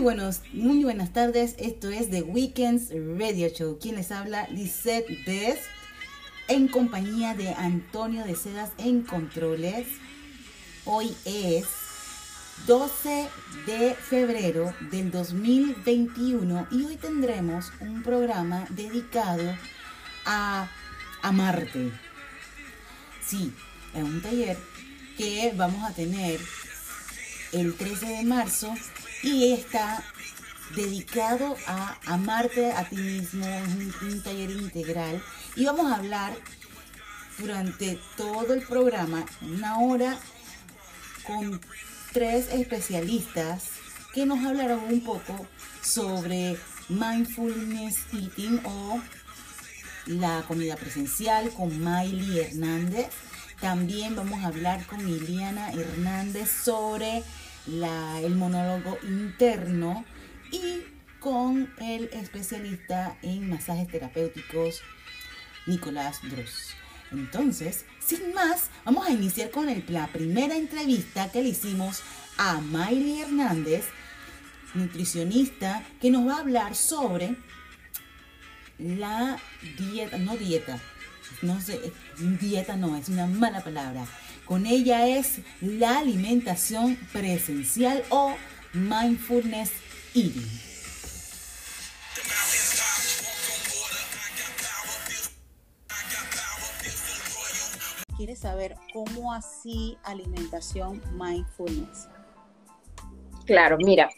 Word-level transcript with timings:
Buenos, 0.00 0.42
muy 0.52 0.84
buenas 0.84 1.12
tardes. 1.12 1.56
Esto 1.58 1.90
es 1.90 2.08
The 2.08 2.22
Weekends 2.22 2.90
Radio 3.18 3.48
Show. 3.48 3.78
Quien 3.80 3.96
les 3.96 4.12
habla, 4.12 4.46
Lisette 4.48 5.08
Best, 5.26 5.62
en 6.46 6.68
compañía 6.68 7.34
de 7.34 7.48
Antonio 7.48 8.24
de 8.24 8.36
Sedas 8.36 8.70
en 8.78 9.02
Controles. 9.02 9.88
Hoy 10.84 11.16
es 11.24 11.66
12 12.68 13.28
de 13.66 13.94
febrero 13.94 14.72
del 14.92 15.10
2021 15.10 16.68
y 16.70 16.84
hoy 16.84 16.96
tendremos 16.96 17.72
un 17.80 18.04
programa 18.04 18.66
dedicado 18.70 19.52
a, 20.24 20.70
a 21.22 21.32
Marte. 21.32 21.90
Sí, 23.26 23.52
es 23.94 24.02
un 24.04 24.22
taller 24.22 24.56
que 25.16 25.52
vamos 25.56 25.82
a 25.82 25.92
tener 25.92 26.38
el 27.52 27.74
13 27.74 28.06
de 28.06 28.24
marzo 28.24 28.72
y 29.22 29.52
está 29.52 30.02
dedicado 30.74 31.56
a 31.66 31.98
amarte 32.06 32.72
a 32.72 32.88
ti 32.88 32.96
mismo, 32.96 33.46
un, 33.46 33.94
un 34.02 34.22
taller 34.22 34.50
integral 34.50 35.22
y 35.56 35.64
vamos 35.64 35.90
a 35.90 35.96
hablar 35.96 36.36
durante 37.38 37.98
todo 38.16 38.52
el 38.52 38.62
programa, 38.62 39.24
una 39.42 39.78
hora, 39.78 40.18
con 41.24 41.60
tres 42.12 42.48
especialistas 42.52 43.64
que 44.12 44.26
nos 44.26 44.44
hablarán 44.44 44.80
un 44.80 45.00
poco 45.02 45.46
sobre 45.82 46.56
mindfulness 46.88 47.98
eating 48.12 48.60
o 48.64 49.00
la 50.06 50.42
comida 50.48 50.76
presencial 50.76 51.50
con 51.50 51.78
Miley 51.78 52.40
Hernández. 52.40 53.08
También 53.60 54.16
vamos 54.16 54.42
a 54.42 54.48
hablar 54.48 54.86
con 54.86 55.04
Liliana 55.04 55.70
Hernández 55.70 56.50
sobre 56.50 57.22
el 57.68 58.34
monólogo 58.34 58.98
interno 59.02 60.04
y 60.50 60.82
con 61.20 61.70
el 61.78 62.04
especialista 62.12 63.16
en 63.22 63.50
masajes 63.50 63.88
terapéuticos 63.88 64.80
Nicolás 65.66 66.20
Dross. 66.22 66.74
Entonces, 67.12 67.84
sin 68.00 68.32
más, 68.32 68.70
vamos 68.84 69.06
a 69.06 69.10
iniciar 69.10 69.50
con 69.50 69.66
la 69.88 70.06
primera 70.06 70.56
entrevista 70.56 71.30
que 71.30 71.42
le 71.42 71.50
hicimos 71.50 72.02
a 72.38 72.60
Miley 72.60 73.20
Hernández, 73.20 73.84
nutricionista, 74.74 75.82
que 76.00 76.10
nos 76.10 76.26
va 76.26 76.36
a 76.36 76.40
hablar 76.40 76.74
sobre 76.74 77.36
la 78.78 79.38
dieta, 79.78 80.18
no 80.18 80.36
dieta, 80.36 80.78
no 81.42 81.60
sé, 81.60 81.92
dieta 82.40 82.76
no, 82.76 82.96
es 82.96 83.08
una 83.08 83.26
mala 83.26 83.62
palabra. 83.62 84.06
Con 84.48 84.64
ella 84.64 85.06
es 85.06 85.40
la 85.60 85.98
alimentación 85.98 86.96
presencial 87.12 88.02
o 88.08 88.32
mindfulness 88.72 89.70
eating. 90.14 90.48
¿Quieres 98.16 98.38
saber 98.38 98.74
cómo 98.94 99.34
así 99.34 99.98
alimentación 100.02 101.02
mindfulness? 101.12 102.08
Claro, 103.44 103.76
mira, 103.76 104.08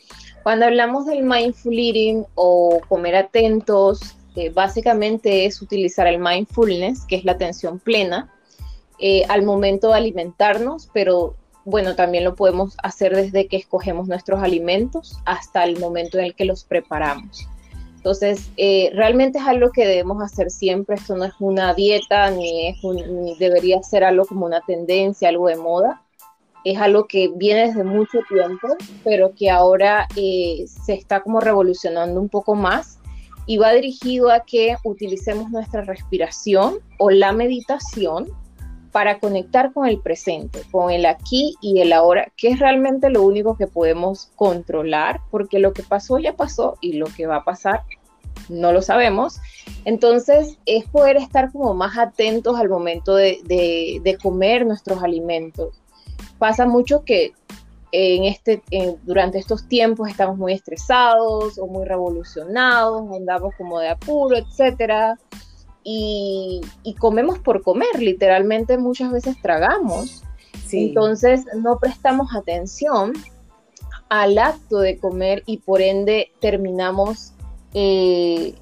cuando 0.44 0.66
hablamos 0.66 1.06
del 1.06 1.24
mindful 1.24 1.76
eating 1.76 2.24
o 2.36 2.80
comer 2.88 3.16
atentos, 3.16 4.16
eh, 4.36 4.50
básicamente 4.50 5.44
es 5.44 5.60
utilizar 5.60 6.06
el 6.06 6.20
mindfulness, 6.20 7.04
que 7.04 7.16
es 7.16 7.24
la 7.24 7.32
atención 7.32 7.80
plena, 7.80 8.32
eh, 9.00 9.24
al 9.28 9.42
momento 9.42 9.88
de 9.88 9.94
alimentarnos, 9.94 10.90
pero 10.92 11.34
bueno, 11.64 11.94
también 11.94 12.24
lo 12.24 12.34
podemos 12.34 12.76
hacer 12.82 13.14
desde 13.14 13.46
que 13.46 13.56
escogemos 13.56 14.08
nuestros 14.08 14.42
alimentos 14.42 15.18
hasta 15.24 15.64
el 15.64 15.78
momento 15.78 16.18
en 16.18 16.26
el 16.26 16.34
que 16.34 16.44
los 16.44 16.64
preparamos. 16.64 17.46
Entonces, 17.96 18.50
eh, 18.56 18.90
realmente 18.94 19.38
es 19.38 19.46
algo 19.46 19.72
que 19.72 19.86
debemos 19.86 20.22
hacer 20.22 20.50
siempre. 20.50 20.96
Esto 20.96 21.16
no 21.16 21.26
es 21.26 21.34
una 21.38 21.74
dieta, 21.74 22.30
ni, 22.30 22.68
es 22.68 22.78
debería 23.38 23.82
ser 23.82 24.04
algo 24.04 24.24
como 24.24 24.46
una 24.46 24.62
tendencia, 24.62 25.28
algo 25.28 25.48
de 25.48 25.56
moda. 25.56 26.02
Es 26.64 26.78
algo 26.78 27.06
que 27.06 27.30
viene 27.34 27.68
desde 27.68 27.84
mucho 27.84 28.20
tiempo, 28.28 28.68
pero 29.04 29.34
que 29.34 29.50
ahora 29.50 30.08
eh, 30.16 30.64
se 30.66 30.94
está 30.94 31.20
como 31.20 31.40
revolucionando 31.40 32.20
un 32.20 32.30
poco 32.30 32.54
más 32.54 32.98
y 33.46 33.58
va 33.58 33.72
dirigido 33.72 34.30
a 34.30 34.40
que 34.40 34.76
utilicemos 34.82 35.50
nuestra 35.50 35.82
respiración 35.82 36.78
o 36.98 37.10
la 37.10 37.32
meditación 37.32 38.28
para 38.92 39.18
conectar 39.18 39.72
con 39.72 39.86
el 39.86 40.00
presente, 40.00 40.62
con 40.70 40.90
el 40.90 41.06
aquí 41.06 41.54
y 41.60 41.80
el 41.80 41.92
ahora, 41.92 42.32
que 42.36 42.48
es 42.48 42.58
realmente 42.58 43.10
lo 43.10 43.22
único 43.22 43.56
que 43.56 43.66
podemos 43.66 44.30
controlar, 44.36 45.20
porque 45.30 45.58
lo 45.58 45.72
que 45.72 45.82
pasó 45.82 46.18
ya 46.18 46.34
pasó 46.34 46.76
y 46.80 46.94
lo 46.94 47.06
que 47.06 47.26
va 47.26 47.36
a 47.36 47.44
pasar 47.44 47.84
no 48.48 48.72
lo 48.72 48.82
sabemos. 48.82 49.40
Entonces 49.84 50.58
es 50.66 50.84
poder 50.86 51.16
estar 51.16 51.52
como 51.52 51.74
más 51.74 51.96
atentos 51.98 52.58
al 52.58 52.68
momento 52.68 53.14
de, 53.14 54.18
comer 54.22 54.66
nuestros 54.66 55.02
alimentos. 55.02 55.80
Pasa 56.38 56.66
mucho 56.66 57.04
que 57.04 57.32
en 57.92 58.24
este, 58.24 58.62
durante 59.02 59.38
estos 59.38 59.68
tiempos 59.68 60.08
estamos 60.08 60.36
muy 60.36 60.52
estresados 60.52 61.58
o 61.58 61.66
muy 61.66 61.84
revolucionados, 61.84 63.02
andamos 63.12 63.54
como 63.56 63.80
de 63.80 63.88
apuro, 63.88 64.36
etcétera 64.36 65.18
y, 65.82 66.60
comemos 66.98 67.38
por 67.38 67.62
comer, 67.62 67.98
literalmente 67.98 68.78
muchas 68.78 69.12
veces 69.12 69.40
tragamos. 69.40 70.22
Entonces 70.72 71.46
no 71.56 71.78
prestamos 71.78 72.34
atención 72.34 73.12
al 74.08 74.38
acto 74.38 74.78
de 74.78 74.98
comer 74.98 75.42
y 75.46 75.58
por 75.58 75.80
ende 75.80 76.30
terminamos 76.40 77.32
eh, 77.74 78.54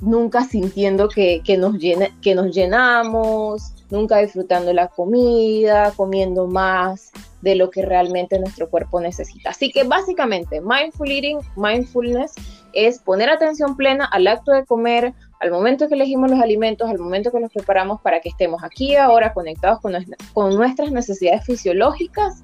nunca 0.00 0.44
sintiendo 0.44 1.08
que, 1.08 1.42
nos 1.58 1.76
que 2.22 2.34
nos 2.34 2.54
llenamos, 2.54 3.72
nunca 3.90 4.18
disfrutando 4.18 4.72
la 4.72 4.88
comida, 4.88 5.92
comiendo 5.96 6.46
más 6.46 7.10
de 7.40 7.54
lo 7.54 7.70
que 7.70 7.82
realmente 7.82 8.38
nuestro 8.38 8.68
cuerpo 8.68 9.00
necesita. 9.00 9.50
Así 9.50 9.70
que 9.70 9.84
básicamente 9.84 10.60
mindful 10.60 11.10
eating, 11.10 11.38
mindfulness 11.56 12.34
es 12.72 12.98
poner 12.98 13.30
atención 13.30 13.76
plena 13.76 14.04
al 14.04 14.26
acto 14.26 14.52
de 14.52 14.64
comer, 14.64 15.14
al 15.40 15.50
momento 15.50 15.88
que 15.88 15.94
elegimos 15.94 16.30
los 16.30 16.40
alimentos, 16.40 16.88
al 16.88 16.98
momento 16.98 17.30
que 17.30 17.40
los 17.40 17.52
preparamos 17.52 18.00
para 18.00 18.20
que 18.20 18.28
estemos 18.30 18.62
aquí 18.64 18.96
ahora 18.96 19.34
conectados 19.34 19.80
con, 19.80 19.94
con 20.32 20.54
nuestras 20.54 20.90
necesidades 20.92 21.44
fisiológicas 21.44 22.42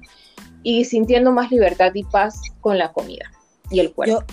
y 0.61 0.85
sintiendo 0.85 1.31
más 1.31 1.51
libertad 1.51 1.91
y 1.93 2.03
paz 2.03 2.39
con 2.61 2.77
la 2.77 2.91
comida 2.93 3.31
y 3.69 3.79
el 3.79 3.93
cuerpo. 3.93 4.23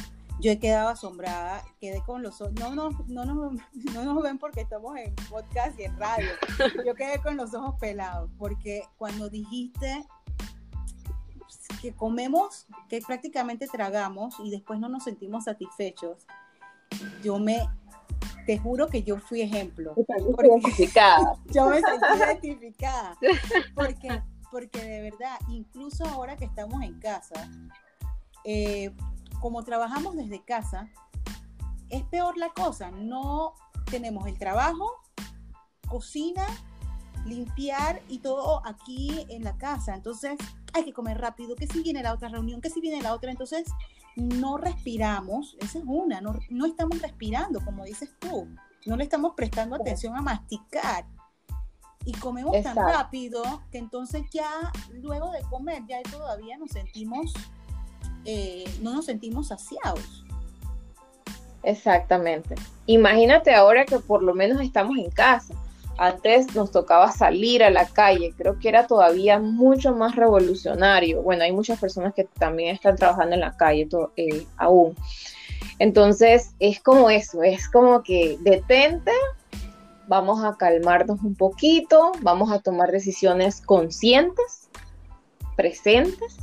Yo, 0.41 0.53
he 0.53 0.59
quedado 0.59 0.89
asombrada, 0.89 1.63
quedé 1.81 2.03
con 2.03 2.23
los 2.23 2.41
ojos, 2.41 2.55
no, 2.55 2.75
no, 2.75 2.91
no, 3.09 3.25
no, 3.25 3.51
no 3.95 4.05
nos 4.05 4.23
ven 4.23 4.39
porque 4.39 4.63
estamos 4.63 4.97
en 4.97 5.15
podcast 5.29 5.79
y 5.79 5.85
en 5.85 5.99
radio, 5.99 6.31
yo 6.87 6.95
quedé 6.95 7.19
con 7.21 7.37
los 7.37 7.53
ojos 7.55 7.75
pelados, 7.79 8.31
porque 8.39 8.83
cuando 8.97 9.29
dijiste 9.29 10.07
que 11.83 11.93
comemos, 11.93 12.67
que 12.89 13.01
prácticamente 13.01 13.67
tragamos 13.67 14.35
y 14.43 14.51
después 14.51 14.81
no 14.81 14.89
nos 14.89 15.05
sentimos 15.05 15.45
satisfechos, 15.45 16.27
yo 17.23 17.39
me 17.39 17.67
te 18.51 18.59
juro 18.59 18.89
que 18.89 19.05
yo 19.05 19.17
fui 19.17 19.43
ejemplo. 19.43 19.95
identificada. 20.43 21.37
yo 21.55 21.67
me 21.67 21.81
sentí 21.81 22.05
identificada. 22.49 23.17
Porque, 23.77 24.23
porque 24.51 24.83
de 24.83 25.03
verdad, 25.03 25.39
incluso 25.51 26.05
ahora 26.05 26.37
que 26.37 26.47
estamos 26.47 26.83
en 26.83 26.99
casa, 26.99 27.49
eh, 28.45 28.91
como 29.41 29.63
trabajamos 29.63 30.17
desde 30.17 30.43
casa, 30.45 30.89
es 31.91 32.03
peor 32.07 32.37
la 32.39 32.49
cosa. 32.49 32.91
No 32.91 33.55
tenemos 33.89 34.27
el 34.27 34.37
trabajo, 34.37 34.91
cocina, 35.87 36.45
limpiar 37.25 38.03
y 38.09 38.19
todo 38.19 38.67
aquí 38.67 39.27
en 39.29 39.45
la 39.45 39.57
casa. 39.59 39.95
Entonces, 39.95 40.41
hay 40.73 40.85
que 40.85 40.93
comer 40.93 41.19
rápido, 41.19 41.55
que 41.55 41.69
si 41.69 41.85
viene 41.85 42.03
la 42.03 42.15
otra 42.15 42.29
reunión, 42.29 42.61
que 42.61 42.71
si 42.71 42.81
viene 42.81 43.01
la 43.01 43.15
otra. 43.15 43.31
Entonces, 43.31 43.69
no 44.29 44.59
respiramos, 44.59 45.57
esa 45.61 45.79
es 45.79 45.85
una, 45.87 46.21
no, 46.21 46.39
no 46.51 46.67
estamos 46.67 47.01
respirando, 47.01 47.61
como 47.65 47.85
dices 47.85 48.11
tú, 48.19 48.49
no 48.87 48.97
le 48.97 49.05
estamos 49.05 49.33
prestando 49.37 49.77
atención 49.77 50.17
a 50.17 50.23
masticar. 50.23 51.07
Y 52.05 52.13
comemos 52.13 52.63
tan 52.63 52.77
rápido 52.77 53.43
que 53.71 53.77
entonces 53.77 54.23
ya 54.33 54.73
luego 54.91 55.31
de 55.33 55.43
comer, 55.43 55.83
ya 55.87 56.01
todavía 56.11 56.57
nos 56.57 56.71
sentimos, 56.71 57.35
eh, 58.25 58.65
no 58.81 58.95
nos 58.95 59.05
sentimos 59.05 59.49
saciados. 59.49 60.25
Exactamente. 61.63 62.55
Imagínate 62.87 63.55
ahora 63.55 63.85
que 63.85 63.99
por 63.99 64.23
lo 64.23 64.35
menos 64.35 64.63
estamos 64.63 64.97
en 64.97 65.11
casa 65.11 65.55
antes 66.01 66.55
nos 66.55 66.71
tocaba 66.71 67.13
salir 67.13 67.63
a 67.63 67.69
la 67.69 67.85
calle, 67.85 68.33
creo 68.35 68.59
que 68.59 68.71
era 68.71 68.87
todavía 68.87 69.39
mucho 69.39 69.95
más 69.95 70.17
revolucionario. 70.17 71.21
Bueno, 71.23 71.45
hay 71.45 71.53
muchas 71.53 71.79
personas 71.79 72.15
que 72.15 72.25
también 72.25 72.75
están 72.75 72.97
trabajando 72.97 73.35
en 73.35 73.43
la 73.43 73.55
calle 73.55 73.87
eh, 74.17 74.47
aún. 74.57 74.97
Entonces, 75.79 76.55
es 76.59 76.81
como 76.81 77.11
eso, 77.11 77.43
es 77.43 77.69
como 77.69 78.03
que 78.03 78.39
detente, 78.41 79.13
vamos 80.09 80.43
a 80.43 80.57
calmarnos 80.57 81.21
un 81.23 81.35
poquito, 81.35 82.13
vamos 82.23 82.51
a 82.51 82.61
tomar 82.61 82.91
decisiones 82.91 83.61
conscientes, 83.61 84.71
presentes 85.55 86.39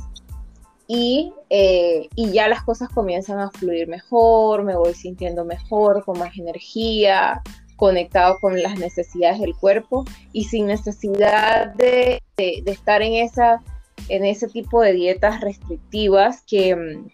y, 0.86 1.32
eh, 1.50 2.08
y 2.14 2.30
ya 2.30 2.46
las 2.46 2.62
cosas 2.62 2.90
comienzan 2.90 3.40
a 3.40 3.50
fluir 3.50 3.88
mejor, 3.88 4.62
me 4.62 4.76
voy 4.76 4.94
sintiendo 4.94 5.44
mejor, 5.44 6.04
con 6.04 6.16
más 6.16 6.38
energía, 6.38 7.42
conectado 7.78 8.38
con 8.40 8.60
las 8.60 8.78
necesidades 8.78 9.40
del 9.40 9.54
cuerpo 9.54 10.04
y 10.32 10.44
sin 10.44 10.66
necesidad 10.66 11.74
de, 11.74 12.20
estar 12.36 13.00
en, 13.02 13.14
esa, 13.14 13.62
en 14.08 14.26
ese 14.26 14.48
tipo 14.48 14.82
de 14.82 14.92
dietas 14.92 15.40
restrictivas 15.40 16.42
que 16.42 16.74
mm, 16.74 17.08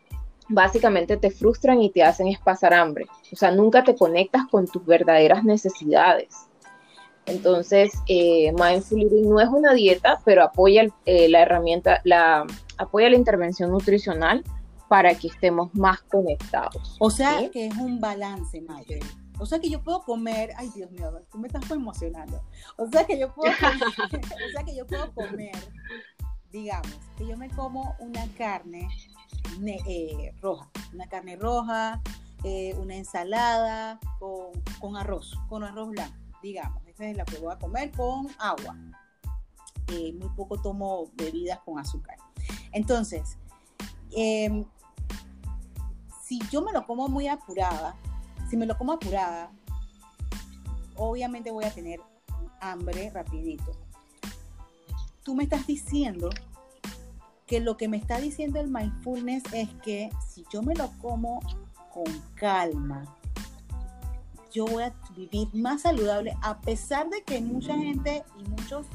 básicamente 0.49 1.19
te 1.19 1.31
frustran 1.31 1.83
y 1.83 1.91
te 1.91 2.03
hacen 2.03 2.35
pasar 2.43 2.73
hambre. 2.73 3.07
O 3.31 3.37
sea, 3.37 3.51
nunca 3.51 3.85
te 3.85 3.95
conectas 3.95 4.47
con 4.51 4.67
tus 4.67 4.85
verdaderas 4.85 5.45
necesidades. 5.45 6.35
Entonces, 7.27 7.93
eh, 8.09 8.53
Mindful 8.53 9.03
Eating 9.03 9.29
no 9.29 9.41
es 9.41 9.49
una 9.49 9.75
dieta, 9.75 10.21
pero 10.25 10.43
apoya 10.43 10.87
eh, 11.05 11.29
la 11.29 11.43
herramienta, 11.43 12.01
la, 12.05 12.47
apoya 12.79 13.11
la 13.11 13.17
intervención 13.17 13.71
nutricional 13.71 14.43
para 14.89 15.15
que 15.15 15.29
estemos 15.29 15.75
más 15.75 16.03
conectados. 16.03 16.97
O 17.01 17.11
sea, 17.11 17.51
que 17.51 17.67
es 17.67 17.77
un 17.77 18.01
balance, 18.01 18.61
Maya. 18.63 18.99
O 19.39 19.47
sea 19.47 19.59
que 19.59 19.69
yo 19.69 19.83
puedo 19.83 20.03
comer, 20.03 20.53
ay 20.57 20.71
Dios 20.75 20.91
mío, 20.91 21.11
tú 21.31 21.39
me 21.39 21.49
estás 21.49 21.69
emocionando. 21.71 22.43
O 22.77 22.87
sea 22.87 23.05
que 23.05 23.19
yo 23.19 23.35
puedo 23.35 23.53
comer, 23.59 23.83
o 24.49 24.53
sea 24.53 24.65
que 24.65 24.77
yo 24.77 24.87
puedo 24.87 25.13
comer, 25.13 25.57
digamos, 26.53 26.95
que 27.19 27.27
yo 27.27 27.37
me 27.37 27.51
como 27.51 27.97
una 27.99 28.27
carne 28.39 28.89
eh, 29.87 30.35
roja, 30.41 30.71
una 30.93 31.07
carne 31.09 31.37
roja, 31.37 32.01
eh, 32.45 32.75
una 32.79 32.95
ensalada 32.95 33.99
con, 34.81 34.97
arroz, 34.97 35.35
con 35.49 35.65
arroz 35.65 35.91
blanco, 35.91 36.17
digamos. 36.43 36.83
Esa 36.87 37.07
es 37.07 37.17
la 37.17 37.25
que 37.25 37.39
voy 37.39 37.53
a 37.53 37.59
comer 37.59 37.91
con 37.93 38.29
agua. 38.39 38.77
Eh, 39.89 40.13
muy 40.13 40.29
poco 40.31 40.61
tomo 40.61 41.11
bebidas 41.15 41.59
con 41.61 41.79
azúcar. 41.79 42.17
Entonces, 42.73 43.37
em, 44.13 44.65
si 46.23 46.39
yo 46.51 46.63
me 46.63 46.73
lo 46.73 46.87
como 46.87 47.09
muy 47.09 47.29
apurada, 47.29 47.97
si 48.55 48.59
me 48.59 48.67
lo 48.67 48.79
como 48.79 48.93
apurada, 48.93 49.51
obviamente 50.95 51.51
voy 51.51 51.65
a 51.65 51.75
tener 51.75 51.99
hambre 52.61 53.11
rapidito. 53.11 53.73
Tú 55.25 55.35
me 55.35 55.43
estás 55.43 55.67
diciendo 55.67 56.31
que 57.49 57.59
lo 57.59 57.77
que 57.77 57.89
me 57.89 57.97
está 57.97 58.21
diciendo 58.21 58.61
el 58.61 58.71
mindfulness 58.71 59.43
es 59.53 59.69
que 59.83 60.11
si 60.25 60.45
yo 60.53 60.63
me 60.63 60.77
lo 60.77 60.89
como 61.03 61.41
con 61.93 62.05
calma, 62.37 63.05
yo 64.53 64.67
voy 64.67 64.85
a 64.85 64.95
vivir 65.17 65.49
más 65.53 65.83
saludable, 65.83 66.37
a 66.41 66.61
pesar 66.61 67.11
de 67.11 67.25
que 67.25 67.41
mucha 67.41 67.77
gente 67.77 68.23
y 68.39 68.49
muchos 68.51 68.87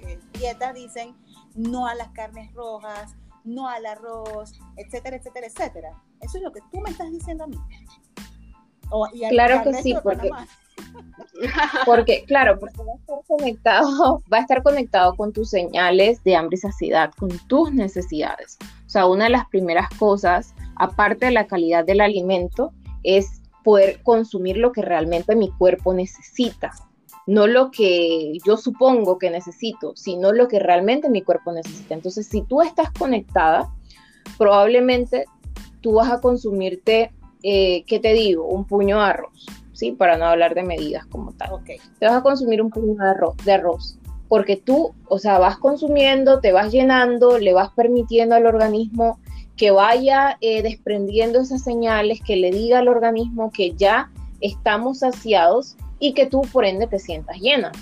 eh, 0.00 0.20
dietas 0.34 0.74
dicen 0.74 1.16
no 1.54 1.86
a 1.86 1.94
las 1.94 2.10
carnes 2.10 2.52
rojas, 2.52 3.16
no 3.44 3.66
al 3.66 3.86
arroz, 3.86 4.60
etcétera, 4.76 5.16
etcétera, 5.16 5.46
etcétera. 5.46 6.02
Eso 6.20 6.36
es 6.36 6.44
lo 6.44 6.52
que 6.52 6.60
tú 6.70 6.82
me 6.82 6.90
estás 6.90 7.10
diciendo 7.10 7.44
a 7.44 7.46
mí 7.46 7.56
claro 9.30 9.62
que 9.62 9.74
sí, 9.74 9.94
porque, 10.02 10.30
porque, 11.86 12.24
claro, 12.26 12.58
porque 12.58 12.78
va 12.78 12.92
a 12.92 12.96
estar 12.96 13.18
conectado, 13.26 14.22
va 14.32 14.38
a 14.38 14.40
estar 14.40 14.62
conectado 14.62 15.14
con 15.14 15.32
tus 15.32 15.50
señales 15.50 16.22
de 16.24 16.36
hambre 16.36 16.56
y 16.56 16.58
saciedad, 16.58 17.12
con 17.18 17.30
tus 17.46 17.72
necesidades. 17.72 18.58
O 18.86 18.90
sea, 18.90 19.06
una 19.06 19.24
de 19.24 19.30
las 19.30 19.46
primeras 19.48 19.88
cosas, 19.98 20.54
aparte 20.76 21.26
de 21.26 21.32
la 21.32 21.46
calidad 21.46 21.84
del 21.84 22.00
alimento, 22.00 22.72
es 23.02 23.40
poder 23.62 24.02
consumir 24.02 24.56
lo 24.56 24.72
que 24.72 24.82
realmente 24.82 25.36
mi 25.36 25.50
cuerpo 25.50 25.94
necesita. 25.94 26.72
No 27.26 27.46
lo 27.46 27.70
que 27.70 28.38
yo 28.44 28.56
supongo 28.56 29.18
que 29.18 29.30
necesito, 29.30 29.94
sino 29.94 30.32
lo 30.32 30.48
que 30.48 30.58
realmente 30.58 31.08
mi 31.08 31.22
cuerpo 31.22 31.52
necesita. 31.52 31.94
Entonces, 31.94 32.26
si 32.26 32.42
tú 32.42 32.62
estás 32.62 32.90
conectada, 32.92 33.72
probablemente 34.38 35.26
tú 35.80 35.94
vas 35.94 36.10
a 36.10 36.20
consumirte 36.20 37.12
eh, 37.42 37.84
¿qué 37.86 37.98
te 37.98 38.12
digo? 38.12 38.46
Un 38.46 38.64
puño 38.64 38.98
de 38.98 39.04
arroz, 39.04 39.46
¿sí? 39.72 39.92
Para 39.92 40.16
no 40.16 40.26
hablar 40.26 40.54
de 40.54 40.62
medidas 40.62 41.06
como 41.06 41.32
tal. 41.32 41.52
Okay. 41.54 41.78
Te 41.98 42.06
vas 42.06 42.16
a 42.16 42.22
consumir 42.22 42.62
un 42.62 42.70
puño 42.70 42.94
de 42.94 43.08
arroz, 43.08 43.36
de 43.44 43.52
arroz, 43.52 43.98
porque 44.28 44.56
tú, 44.56 44.94
o 45.08 45.18
sea, 45.18 45.38
vas 45.38 45.58
consumiendo, 45.58 46.40
te 46.40 46.52
vas 46.52 46.70
llenando, 46.70 47.38
le 47.38 47.52
vas 47.52 47.70
permitiendo 47.70 48.34
al 48.34 48.46
organismo 48.46 49.18
que 49.56 49.70
vaya 49.72 50.38
eh, 50.40 50.62
desprendiendo 50.62 51.40
esas 51.40 51.62
señales, 51.62 52.20
que 52.24 52.36
le 52.36 52.50
diga 52.50 52.78
al 52.78 52.88
organismo 52.88 53.50
que 53.50 53.72
ya 53.72 54.10
estamos 54.40 55.00
saciados 55.00 55.76
y 55.98 56.14
que 56.14 56.26
tú 56.26 56.42
por 56.52 56.64
ende 56.64 56.86
te 56.86 56.98
sientas 56.98 57.38
llena. 57.38 57.72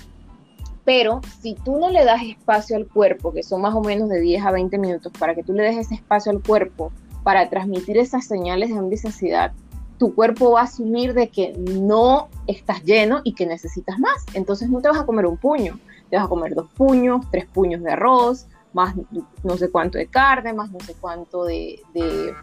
Pero 0.83 1.21
si 1.41 1.53
tú 1.53 1.77
no 1.77 1.89
le 1.89 2.03
das 2.03 2.21
espacio 2.23 2.75
al 2.75 2.87
cuerpo, 2.87 3.31
que 3.31 3.43
son 3.43 3.61
más 3.61 3.75
o 3.75 3.81
menos 3.81 4.09
de 4.09 4.19
10 4.19 4.45
a 4.45 4.51
20 4.51 4.77
minutos, 4.77 5.13
para 5.17 5.35
que 5.35 5.43
tú 5.43 5.53
le 5.53 5.63
des 5.63 5.77
ese 5.77 5.95
espacio 5.95 6.31
al 6.31 6.41
cuerpo 6.41 6.91
para 7.23 7.49
transmitir 7.49 7.97
esas 7.97 8.25
señales 8.25 8.69
de 8.69 8.77
hambre 8.77 8.97
tu 9.99 10.15
cuerpo 10.15 10.51
va 10.51 10.61
a 10.61 10.63
asumir 10.63 11.13
de 11.13 11.27
que 11.27 11.53
no 11.57 12.29
estás 12.47 12.83
lleno 12.83 13.19
y 13.23 13.33
que 13.33 13.45
necesitas 13.45 13.99
más. 13.99 14.25
Entonces 14.33 14.69
no 14.69 14.81
te 14.81 14.87
vas 14.87 14.99
a 14.99 15.05
comer 15.05 15.25
un 15.25 15.37
puño, 15.37 15.77
te 16.09 16.15
vas 16.15 16.25
a 16.25 16.29
comer 16.29 16.55
dos 16.55 16.69
puños, 16.75 17.25
tres 17.29 17.45
puños 17.45 17.83
de 17.83 17.91
arroz, 17.91 18.47
más 18.73 18.95
no 19.43 19.57
sé 19.57 19.69
cuánto 19.69 19.97
de 19.97 20.07
carne, 20.07 20.53
más 20.53 20.71
no 20.71 20.79
sé 20.79 20.95
cuánto 20.99 21.43
de, 21.43 21.81
de, 21.93 22.33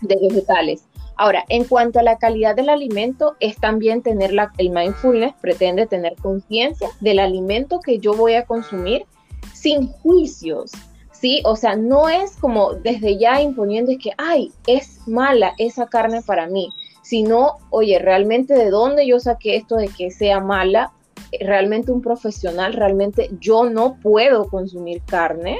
vegetales. 0.00 0.84
Ahora, 1.16 1.44
en 1.48 1.64
cuanto 1.64 1.98
a 1.98 2.02
la 2.02 2.16
calidad 2.16 2.56
del 2.56 2.70
alimento, 2.70 3.36
es 3.40 3.56
también 3.56 4.02
tener 4.02 4.32
la, 4.32 4.52
el 4.56 4.70
mindfulness, 4.70 5.34
pretende 5.40 5.86
tener 5.86 6.14
conciencia 6.16 6.88
del 7.00 7.18
alimento 7.18 7.80
que 7.80 7.98
yo 7.98 8.14
voy 8.14 8.34
a 8.34 8.46
consumir 8.46 9.04
sin 9.52 9.88
juicios, 9.88 10.70
¿sí? 11.20 11.42
O 11.44 11.56
sea, 11.56 11.76
no 11.76 12.08
es 12.08 12.36
como 12.36 12.74
desde 12.74 13.18
ya 13.18 13.40
imponiendo 13.40 13.92
que, 14.00 14.12
ay, 14.18 14.52
es 14.66 15.06
mala 15.06 15.54
esa 15.58 15.86
carne 15.86 16.22
para 16.22 16.46
mí, 16.46 16.72
sino, 17.02 17.54
oye, 17.70 17.98
realmente 17.98 18.54
de 18.54 18.70
dónde 18.70 19.06
yo 19.06 19.18
saqué 19.18 19.56
esto 19.56 19.76
de 19.76 19.88
que 19.88 20.10
sea 20.10 20.40
mala, 20.40 20.92
realmente 21.40 21.92
un 21.92 22.02
profesional, 22.02 22.72
realmente 22.72 23.30
yo 23.40 23.68
no 23.68 23.96
puedo 24.00 24.48
consumir 24.48 25.02
carne. 25.02 25.58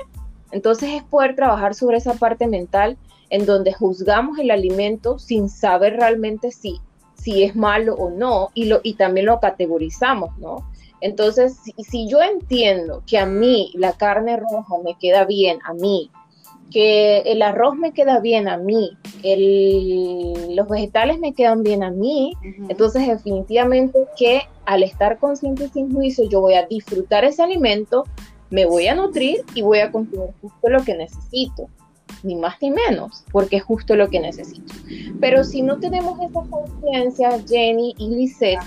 Entonces 0.53 0.91
es 0.95 1.03
poder 1.03 1.35
trabajar 1.35 1.75
sobre 1.75 1.99
esa 1.99 2.15
parte 2.15 2.47
mental 2.47 2.97
en 3.31 3.45
donde 3.45 3.73
juzgamos 3.73 4.39
el 4.39 4.51
alimento 4.51 5.19
sin 5.19 5.49
saber 5.49 5.95
realmente 5.97 6.53
si, 6.53 6.81
si 7.15 7.43
es 7.43 7.55
malo 7.55 7.95
o 7.97 8.11
no 8.11 8.49
y, 8.55 8.67
lo, 8.67 8.81
y 8.83 8.95
también 8.95 9.27
lo 9.27 9.41
categorizamos, 9.41 10.39
¿no? 10.39 10.71
Entonces, 11.01 11.59
si, 11.77 12.09
yo 12.09 12.21
entiendo 12.23 13.03
que 13.07 13.19
a 13.19 13.27
mí 13.27 13.71
la 13.75 13.93
carne 13.93 14.37
roja 14.37 14.75
me 14.85 14.97
queda 14.99 15.25
bien, 15.25 15.59
a 15.65 15.75
mí, 15.75 16.11
que 16.71 17.19
el 17.21 17.41
arroz 17.43 17.77
me 17.77 17.93
queda 17.93 18.21
bien 18.21 18.49
a 18.49 18.57
mí, 18.59 18.91
los 20.55 20.69
vegetales 20.69 21.19
me 21.19 21.33
quedan 21.33 21.63
bien 21.63 21.83
a 21.83 21.91
mí, 21.91 22.35
entonces 22.69 23.07
definitivamente 23.07 24.07
que 24.19 24.43
al 24.67 24.83
estar 24.83 25.19
consciente 25.19 25.69
sin 25.69 25.95
juicio 25.95 26.29
yo 26.29 26.41
voy 26.41 26.55
a 26.55 26.67
disfrutar 26.67 27.25
ese 27.25 27.43
alimento, 27.43 28.05
me 28.51 28.67
voy 28.67 28.87
a 28.87 28.95
nutrir 28.95 29.45
y 29.55 29.63
voy 29.63 29.79
a 29.79 29.91
consumir 29.91 30.31
justo 30.43 30.69
lo 30.69 30.85
que 30.85 30.95
necesito, 30.95 31.69
ni 32.23 32.35
más 32.35 32.57
ni 32.61 32.71
menos, 32.71 33.25
porque 33.33 33.57
es 33.57 33.63
justo 33.63 33.95
lo 33.97 34.09
que 34.09 34.21
necesito. 34.21 34.75
Pero 35.21 35.45
si 35.45 35.63
no 35.63 35.79
tenemos 35.79 36.19
esa 36.21 36.43
conciencia, 36.51 37.43
Jenny 37.47 37.95
y 37.99 38.09
Lisette, 38.09 38.59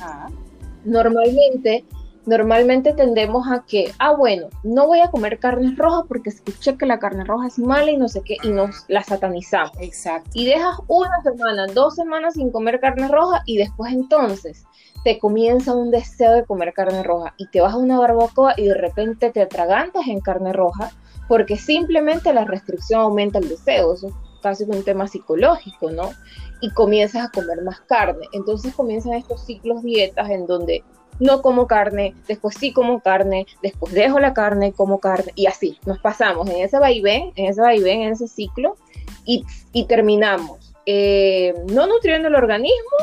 normalmente 0.85 1.83
normalmente 2.25 2.94
tendemos 2.94 3.48
a 3.48 3.66
que, 3.66 3.92
ah, 4.00 4.13
bueno, 4.13 4.48
no 4.63 4.88
voy 4.88 5.00
a 5.00 5.10
comer 5.10 5.40
carnes 5.40 5.78
rojas 5.78 6.04
porque 6.08 6.30
escuché 6.30 6.78
que 6.78 6.86
la 6.86 7.00
carne 7.00 7.24
roja 7.24 7.48
es 7.48 7.58
mala 7.60 7.92
y 7.92 7.98
no 7.98 8.08
sé 8.08 8.22
qué, 8.24 8.38
y 8.44 8.50
nos 8.50 8.86
la 8.88 9.04
satanizamos. 9.04 9.72
Exacto. 9.80 10.30
Y 10.34 10.46
dejas 10.46 10.78
una 10.88 11.22
semana, 11.24 11.68
dos 11.68 11.96
semanas 11.96 12.36
sin 12.36 12.51
comer 12.51 12.80
carne 12.80 13.08
roja 13.08 13.42
y 13.46 13.58
después 13.58 13.92
entonces 13.94 14.66
te 15.04 15.18
comienza 15.18 15.74
un 15.74 15.90
deseo 15.90 16.34
de 16.34 16.46
comer 16.46 16.74
carne 16.74 17.01
roja 17.04 17.34
y 17.38 17.48
te 17.48 17.62
vas 17.62 17.74
a 17.74 17.78
una 17.78 18.00
barbacoa 18.00 18.54
y 18.58 18.66
de 18.66 18.75
repente 18.75 19.32
te 19.32 19.42
atragantas 19.42 20.08
en 20.08 20.20
carne 20.20 20.54
roja 20.54 20.92
porque 21.28 21.58
simplemente 21.58 22.34
la 22.34 22.46
restricción 22.46 23.01
aumenta 23.01 23.40
el 23.40 23.50
deseo. 23.50 23.94
Eso 23.94 24.10
es 24.10 24.13
casi 24.44 24.63
un 24.66 24.84
tema 24.84 25.08
psicológico, 25.08 25.90
¿no? 25.90 26.12
Y 26.60 26.72
comienzas 26.72 27.25
a 27.25 27.32
comer 27.32 27.63
más 27.63 27.80
carne. 27.82 28.28
Entonces 28.34 28.75
comienzan 28.75 29.13
estos 29.13 29.46
ciclos 29.46 29.82
dietas 29.82 30.30
en 30.30 30.46
donde 30.46 30.84
no 31.22 31.44
como 31.44 31.68
carne, 31.68 32.16
después 32.28 32.56
sí 32.60 32.74
como 32.74 33.00
carne, 33.00 33.46
después 33.62 33.94
dejo 33.94 34.20
la 34.20 34.34
carne, 34.34 34.74
como 34.74 35.00
carne, 35.00 35.32
y 35.36 35.46
así, 35.46 35.78
nos 35.86 36.00
pasamos 36.00 36.50
en 36.50 36.58
ese 36.58 36.80
vaivén, 36.80 37.32
en 37.36 37.46
ese 37.46 37.62
vaivén, 37.62 38.01
en 38.01 38.13
ese 38.13 38.28
ciclo, 38.28 38.75
y, 39.24 39.46
terminamos 39.88 40.74
eh, 40.88 41.54
no 41.68 41.86
nutriendo 41.86 42.28
el 42.28 42.36
organismo 42.36 42.98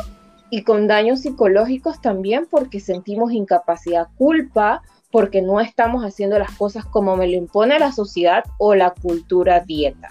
y 0.50 0.64
con 0.64 0.88
daños 0.88 1.20
psicológicos 1.20 2.00
también 2.00 2.48
porque 2.50 2.80
sentimos 2.80 3.32
incapacidad, 3.32 4.08
culpa, 4.16 4.82
porque 5.12 5.40
no 5.40 5.60
estamos 5.60 6.02
haciendo 6.02 6.38
las 6.40 6.50
cosas 6.50 6.84
como 6.84 7.16
me 7.16 7.28
lo 7.28 7.34
impone 7.34 7.78
la 7.78 7.92
sociedad 7.92 8.44
o 8.58 8.74
la 8.74 8.90
cultura 8.90 9.60
dieta. 9.60 10.10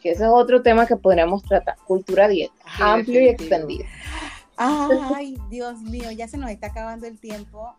Que 0.00 0.12
ese 0.12 0.22
es 0.24 0.30
otro 0.30 0.62
tema 0.62 0.86
que 0.86 0.96
podríamos 0.96 1.42
tratar, 1.42 1.76
cultura 1.86 2.28
dieta, 2.28 2.54
amplio 2.78 3.20
y 3.20 3.28
extendido. 3.28 3.84
Ay, 4.56 5.38
Dios 5.50 5.82
mío, 5.82 6.10
ya 6.12 6.26
se 6.28 6.38
nos 6.38 6.50
está 6.50 6.68
acabando 6.68 7.06
el 7.06 7.18
tiempo 7.18 7.74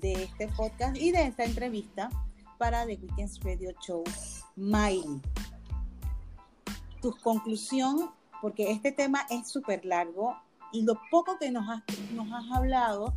de 0.00 0.24
este 0.24 0.48
podcast 0.48 0.96
y 0.96 1.12
de 1.12 1.26
esta 1.26 1.44
entrevista 1.44 2.10
para 2.58 2.84
The 2.84 2.98
Weekends 3.00 3.40
Radio 3.44 3.70
Show 3.80 4.02
Miley. 4.56 5.20
tu 7.00 7.16
conclusión, 7.22 8.10
porque 8.42 8.72
este 8.72 8.90
tema 8.90 9.24
es 9.30 9.48
súper 9.48 9.84
largo 9.84 10.36
y 10.72 10.82
lo 10.82 11.00
poco 11.10 11.38
que 11.38 11.50
nos 11.50 11.68
has, 11.68 11.82
hablado 12.52 13.14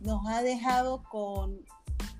nos 0.00 0.24
ha 0.26 0.42
dejado 0.42 1.02
con 1.10 1.58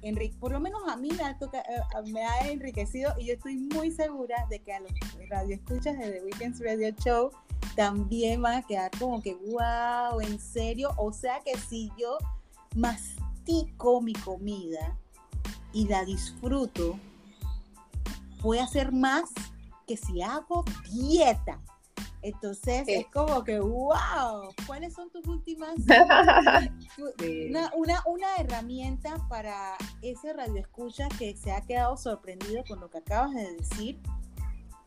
Enrique, 0.03 0.37
por 0.41 0.51
lo 0.51 0.61
menos 0.61 0.83
a 0.89 0.97
mí 0.97 1.11
me 1.17 1.23
ha, 1.23 1.31
eh, 1.31 2.11
me 2.13 2.25
ha 2.25 2.51
enriquecido 2.51 3.15
y 3.19 3.27
yo 3.27 3.35
estoy 3.35 3.57
muy 3.57 3.93
segura 3.93 4.45
de 4.51 4.59
que 4.59 4.73
a 4.73 4.81
los 4.81 4.91
radioescuchas 5.29 5.97
de 5.99 6.11
The 6.11 6.25
Weekends 6.25 6.61
Radio 6.65 6.91
Show 6.97 7.31
también 7.75 8.43
van 8.43 8.59
a 8.59 8.63
quedar 8.63 8.91
como 8.99 9.21
que, 9.23 9.35
wow, 9.35 10.21
en 10.21 10.39
serio. 10.39 10.93
O 10.97 11.13
sea 11.13 11.41
que 11.45 11.57
si 11.57 11.91
yo 11.99 12.19
mastico 12.75 14.01
mi 14.01 14.13
comida 14.13 14.97
y 15.73 15.87
la 15.87 16.05
disfruto, 16.05 16.99
voy 18.43 18.59
a 18.59 18.65
hacer 18.65 18.93
más 18.93 19.31
que 19.87 19.97
si 19.97 20.23
hago 20.23 20.65
dieta. 20.91 21.61
Entonces 22.23 22.85
es 22.87 23.07
como 23.07 23.43
que, 23.45 23.59
wow, 23.61 24.53
¿cuáles 24.67 24.93
son 24.93 25.09
tus 25.11 25.27
últimas? 25.27 25.75
una, 27.49 27.73
una, 27.75 28.03
una, 28.05 28.37
herramienta 28.39 29.17
para 29.29 29.75
ese 30.03 30.35
radioescucha 30.35 31.09
que 31.19 31.35
se 31.35 31.51
ha 31.51 31.63
quedado 31.63 31.97
sorprendido 31.97 32.63
con 32.69 32.79
lo 32.79 32.91
que 32.91 32.99
acabas 32.99 33.33
de 33.35 33.57
decir, 33.57 33.99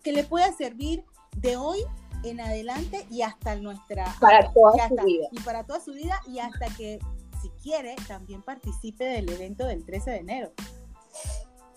que 0.03 0.11
le 0.11 0.23
pueda 0.23 0.51
servir 0.53 1.03
de 1.37 1.57
hoy 1.57 1.79
en 2.23 2.39
adelante 2.39 3.05
y 3.09 3.21
hasta 3.21 3.55
nuestra... 3.55 4.05
Para 4.19 4.51
toda 4.51 4.87
su 4.87 4.95
vida. 4.95 5.27
Y 5.31 5.39
para 5.41 5.63
toda 5.63 5.79
su 5.79 5.93
vida 5.93 6.21
y 6.27 6.39
hasta 6.39 6.65
que, 6.77 6.99
si 7.41 7.49
quiere, 7.61 7.95
también 8.07 8.41
participe 8.41 9.03
del 9.03 9.29
evento 9.29 9.65
del 9.65 9.85
13 9.85 10.11
de 10.11 10.17
enero. 10.17 10.51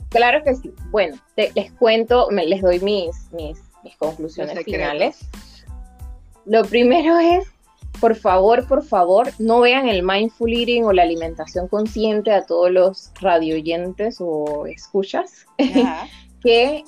Claro 0.09 0.43
que 0.45 0.55
sí. 0.55 0.73
Bueno, 0.91 1.17
les 1.37 1.73
cuento, 1.73 2.29
me, 2.31 2.47
les 2.47 2.63
doy 2.63 2.81
mis, 2.81 3.31
mis, 3.33 3.59
mis 3.83 3.97
conclusiones 3.97 4.65
finales. 4.65 5.19
Lo 6.45 6.65
primero 6.65 7.19
es, 7.19 7.45
por 8.01 8.15
favor, 8.15 8.67
por 8.69 8.85
favor, 8.85 9.33
no 9.39 9.61
vean 9.61 9.89
el 9.89 10.03
mindful 10.05 10.53
eating 10.53 10.85
o 10.85 10.93
la 10.93 11.03
alimentación 11.03 11.67
consciente 11.67 12.31
a 12.31 12.47
todos 12.47 12.71
los 12.71 13.11
radioyentes 13.21 14.19
o 14.21 14.67
escuchas. 14.67 15.47
que 16.47 16.77
eh, 16.77 16.85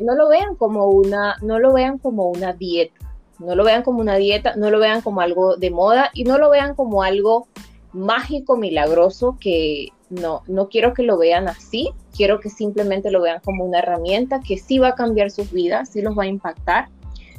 no 0.00 0.14
lo 0.14 0.26
vean 0.30 0.56
como 0.56 0.86
una, 0.86 1.36
no 1.42 1.58
lo 1.58 1.74
vean 1.74 1.98
como 1.98 2.30
una 2.30 2.54
dieta, 2.54 3.14
no 3.38 3.54
lo 3.54 3.62
vean 3.62 3.82
como 3.82 4.00
una 4.00 4.16
dieta, 4.16 4.56
no 4.56 4.70
lo 4.70 4.78
vean 4.78 5.02
como 5.02 5.20
algo 5.20 5.56
de 5.56 5.70
moda 5.70 6.08
y 6.14 6.24
no 6.24 6.38
lo 6.38 6.48
vean 6.48 6.74
como 6.74 7.02
algo 7.02 7.46
mágico, 7.92 8.56
milagroso, 8.56 9.36
que 9.38 9.88
no, 10.08 10.44
no 10.46 10.70
quiero 10.70 10.94
que 10.94 11.02
lo 11.02 11.18
vean 11.18 11.46
así, 11.46 11.90
quiero 12.16 12.40
que 12.40 12.48
simplemente 12.48 13.10
lo 13.10 13.20
vean 13.20 13.42
como 13.44 13.66
una 13.66 13.80
herramienta 13.80 14.40
que 14.40 14.56
sí 14.56 14.78
va 14.78 14.88
a 14.88 14.94
cambiar 14.94 15.30
sus 15.30 15.52
vidas, 15.52 15.90
sí 15.90 16.00
los 16.00 16.18
va 16.18 16.22
a 16.22 16.28
impactar, 16.28 16.88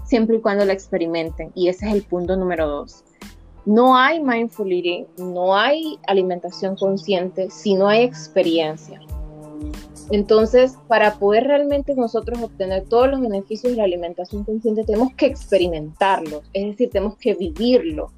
siempre 0.06 0.36
y 0.36 0.42
cuando 0.42 0.66
la 0.66 0.74
experimenten. 0.74 1.52
Y 1.56 1.70
ese 1.70 1.88
es 1.88 1.94
el 1.96 2.04
punto 2.04 2.36
número 2.36 2.68
dos. 2.68 3.04
No 3.66 3.98
hay 3.98 4.22
mindful 4.22 4.72
eating, 4.72 5.08
no 5.18 5.58
hay 5.58 5.98
alimentación 6.06 6.76
consciente 6.76 7.50
si 7.50 7.74
no 7.74 7.88
hay 7.88 8.04
experiencia. 8.04 9.00
Entonces, 10.14 10.78
para 10.88 11.16
poder 11.16 11.46
realmente 11.46 11.96
nosotros 11.96 12.40
obtener 12.40 12.84
todos 12.84 13.10
los 13.10 13.20
beneficios 13.20 13.72
de 13.72 13.78
la 13.78 13.86
alimentación 13.86 14.44
consciente, 14.44 14.84
tenemos 14.84 15.12
que 15.16 15.26
experimentarlos, 15.26 16.44
es 16.54 16.68
decir, 16.68 16.92
tenemos 16.92 17.18
que 17.18 17.34
vivirlo. 17.34 18.12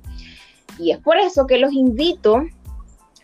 Y 0.77 0.91
es 0.91 0.97
por 0.97 1.17
eso 1.17 1.47
que 1.47 1.57
los 1.57 1.71
invito 1.71 2.41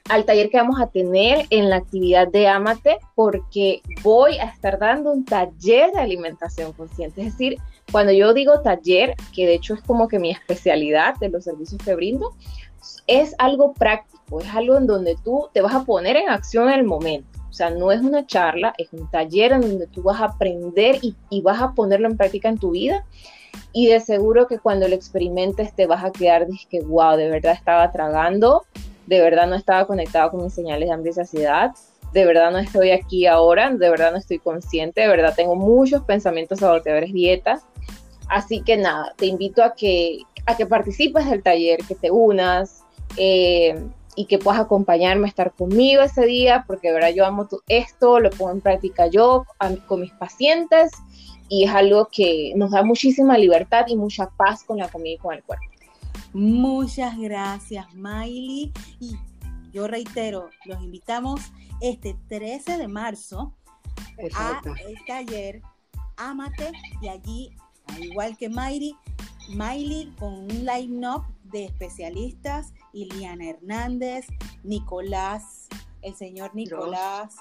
al 0.07 0.23
taller 0.23 0.49
que 0.49 0.55
vamos 0.55 0.79
a 0.79 0.87
tener 0.87 1.47
en 1.49 1.69
la 1.69 1.75
actividad 1.75 2.29
de 2.29 2.47
Amate, 2.47 2.99
porque 3.13 3.81
voy 4.03 4.37
a 4.37 4.45
estar 4.45 4.79
dando 4.79 5.11
un 5.11 5.25
taller 5.25 5.91
de 5.91 5.99
alimentación 5.99 6.71
consciente. 6.71 7.19
Es 7.19 7.33
decir, 7.33 7.57
cuando 7.91 8.13
yo 8.13 8.33
digo 8.33 8.61
taller, 8.61 9.15
que 9.35 9.47
de 9.47 9.55
hecho 9.55 9.73
es 9.73 9.81
como 9.81 10.07
que 10.07 10.17
mi 10.17 10.31
especialidad 10.31 11.15
de 11.17 11.27
los 11.27 11.43
servicios 11.43 11.81
que 11.83 11.93
brindo, 11.93 12.33
es 13.05 13.35
algo 13.37 13.73
práctico, 13.73 14.39
es 14.39 14.47
algo 14.55 14.77
en 14.77 14.87
donde 14.87 15.17
tú 15.21 15.49
te 15.53 15.59
vas 15.59 15.75
a 15.75 15.83
poner 15.83 16.15
en 16.15 16.29
acción 16.29 16.69
en 16.69 16.79
el 16.79 16.85
momento. 16.85 17.30
O 17.51 17.53
sea, 17.53 17.69
no 17.69 17.91
es 17.91 17.99
una 17.99 18.25
charla, 18.25 18.73
es 18.77 18.93
un 18.93 19.11
taller 19.11 19.51
en 19.51 19.61
donde 19.61 19.85
tú 19.85 20.03
vas 20.03 20.21
a 20.21 20.25
aprender 20.25 20.99
y, 21.01 21.41
vas 21.41 21.61
a 21.61 21.73
ponerlo 21.73 22.07
en 22.07 22.15
práctica 22.15 22.47
en 22.47 22.57
tu 22.57 22.71
vida. 22.71 23.05
Y 23.73 23.87
de 23.87 23.99
seguro 23.99 24.47
que 24.47 24.57
cuando 24.57 24.87
lo 24.87 24.95
experimentes 24.95 25.75
te 25.75 25.85
vas 25.85 26.03
a 26.03 26.13
quedar, 26.13 26.47
que 26.69 26.79
wow, 26.79 27.17
de 27.17 27.29
verdad 27.29 27.51
estaba 27.51 27.91
tragando, 27.91 28.63
de 29.05 29.19
verdad 29.19 29.47
no 29.47 29.55
estaba 29.55 29.85
conectado 29.85 30.31
con 30.31 30.45
mis 30.45 30.53
señales 30.53 30.87
de 30.87 30.93
hambre 30.93 31.11
y 31.11 31.13
saciedad, 31.13 31.71
de 32.13 32.25
verdad 32.25 32.51
no 32.51 32.59
estoy 32.59 32.91
aquí 32.91 33.27
ahora, 33.27 33.69
de 33.69 33.89
verdad 33.89 34.13
no 34.13 34.17
estoy 34.17 34.39
consciente, 34.39 35.01
de 35.01 35.07
verdad 35.07 35.33
tengo 35.35 35.55
muchos 35.55 36.03
pensamientos 36.03 36.59
saboteadores 36.59 37.11
dietas. 37.11 37.65
Así 38.29 38.61
que 38.61 38.77
nada, 38.77 39.13
te 39.17 39.25
invito 39.25 39.61
a 39.61 39.73
que, 39.73 40.19
a 40.45 40.55
que 40.55 40.65
participes 40.65 41.29
del 41.29 41.43
taller, 41.43 41.79
que 41.85 41.95
te 41.95 42.11
unas. 42.11 42.85
Eh, 43.17 43.75
y 44.15 44.25
que 44.25 44.37
puedas 44.37 44.59
acompañarme 44.59 45.25
a 45.25 45.29
estar 45.29 45.53
conmigo 45.53 46.01
ese 46.01 46.25
día, 46.25 46.63
porque 46.67 46.89
de 46.89 46.93
verdad 46.95 47.13
yo 47.15 47.25
amo 47.25 47.47
esto, 47.67 48.19
lo 48.19 48.29
pongo 48.29 48.51
en 48.51 48.61
práctica 48.61 49.07
yo 49.07 49.45
con 49.87 50.01
mis 50.01 50.11
pacientes 50.13 50.91
y 51.47 51.65
es 51.65 51.71
algo 51.71 52.07
que 52.11 52.53
nos 52.55 52.71
da 52.71 52.83
muchísima 52.83 53.37
libertad 53.37 53.85
y 53.87 53.95
mucha 53.95 54.29
paz 54.29 54.63
con 54.63 54.77
la 54.77 54.89
comida 54.89 55.15
y 55.15 55.17
con 55.17 55.35
el 55.35 55.43
cuerpo. 55.43 55.65
Muchas 56.33 57.17
gracias, 57.17 57.93
Miley. 57.93 58.71
Y 58.99 59.17
yo 59.73 59.87
reitero, 59.87 60.49
los 60.65 60.81
invitamos 60.81 61.41
este 61.81 62.15
13 62.29 62.77
de 62.77 62.87
marzo 62.87 63.53
a 64.35 64.61
el 64.87 64.95
taller 65.05 65.61
Amate 66.17 66.71
y 67.01 67.07
allí, 67.09 67.51
al 67.87 68.03
igual 68.03 68.37
que 68.37 68.47
Miley, 68.47 68.95
Miley 69.49 70.13
con 70.19 70.33
un 70.33 70.65
line-up 70.65 71.23
de 71.51 71.65
especialistas, 71.65 72.73
Iliana 72.93 73.49
Hernández, 73.49 74.27
Nicolás, 74.63 75.67
el 76.01 76.15
señor 76.15 76.55
Nicolás. 76.55 77.35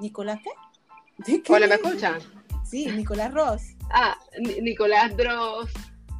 ¿Nicolás 0.00 0.40
qué? 0.42 1.42
Hola, 1.48 1.66
¿me 1.66 1.74
escuchan? 1.74 2.20
Sí, 2.64 2.86
Nicolás 2.86 3.32
Ross. 3.32 3.62
Ah, 3.90 4.16
Nicolás 4.62 5.16
Dross. 5.16 5.70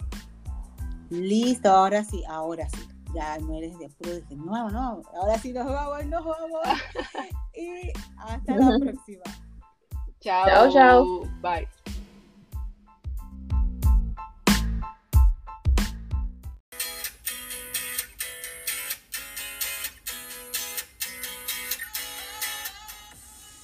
Listo, 1.11 1.69
ahora 1.69 2.03
sí, 2.03 2.25
ahora 2.27 2.67
sí 2.71 2.96
ya 3.17 3.39
no 3.39 3.55
eres 3.57 3.79
de 3.79 3.89
puro, 3.89 4.15
dije, 4.15 4.37
no, 4.37 4.71
no, 4.71 5.03
ahora 5.15 5.39
sí 5.39 5.51
nos 5.53 5.67
vamos, 5.67 6.05
nos 6.07 6.25
vamos. 6.25 6.61
y 7.57 7.91
hasta 8.19 8.57
la 8.57 8.79
próxima. 8.79 9.23
Chao, 10.21 10.47
chao. 10.47 10.73
chao. 10.73 11.21
Bye. 11.41 11.96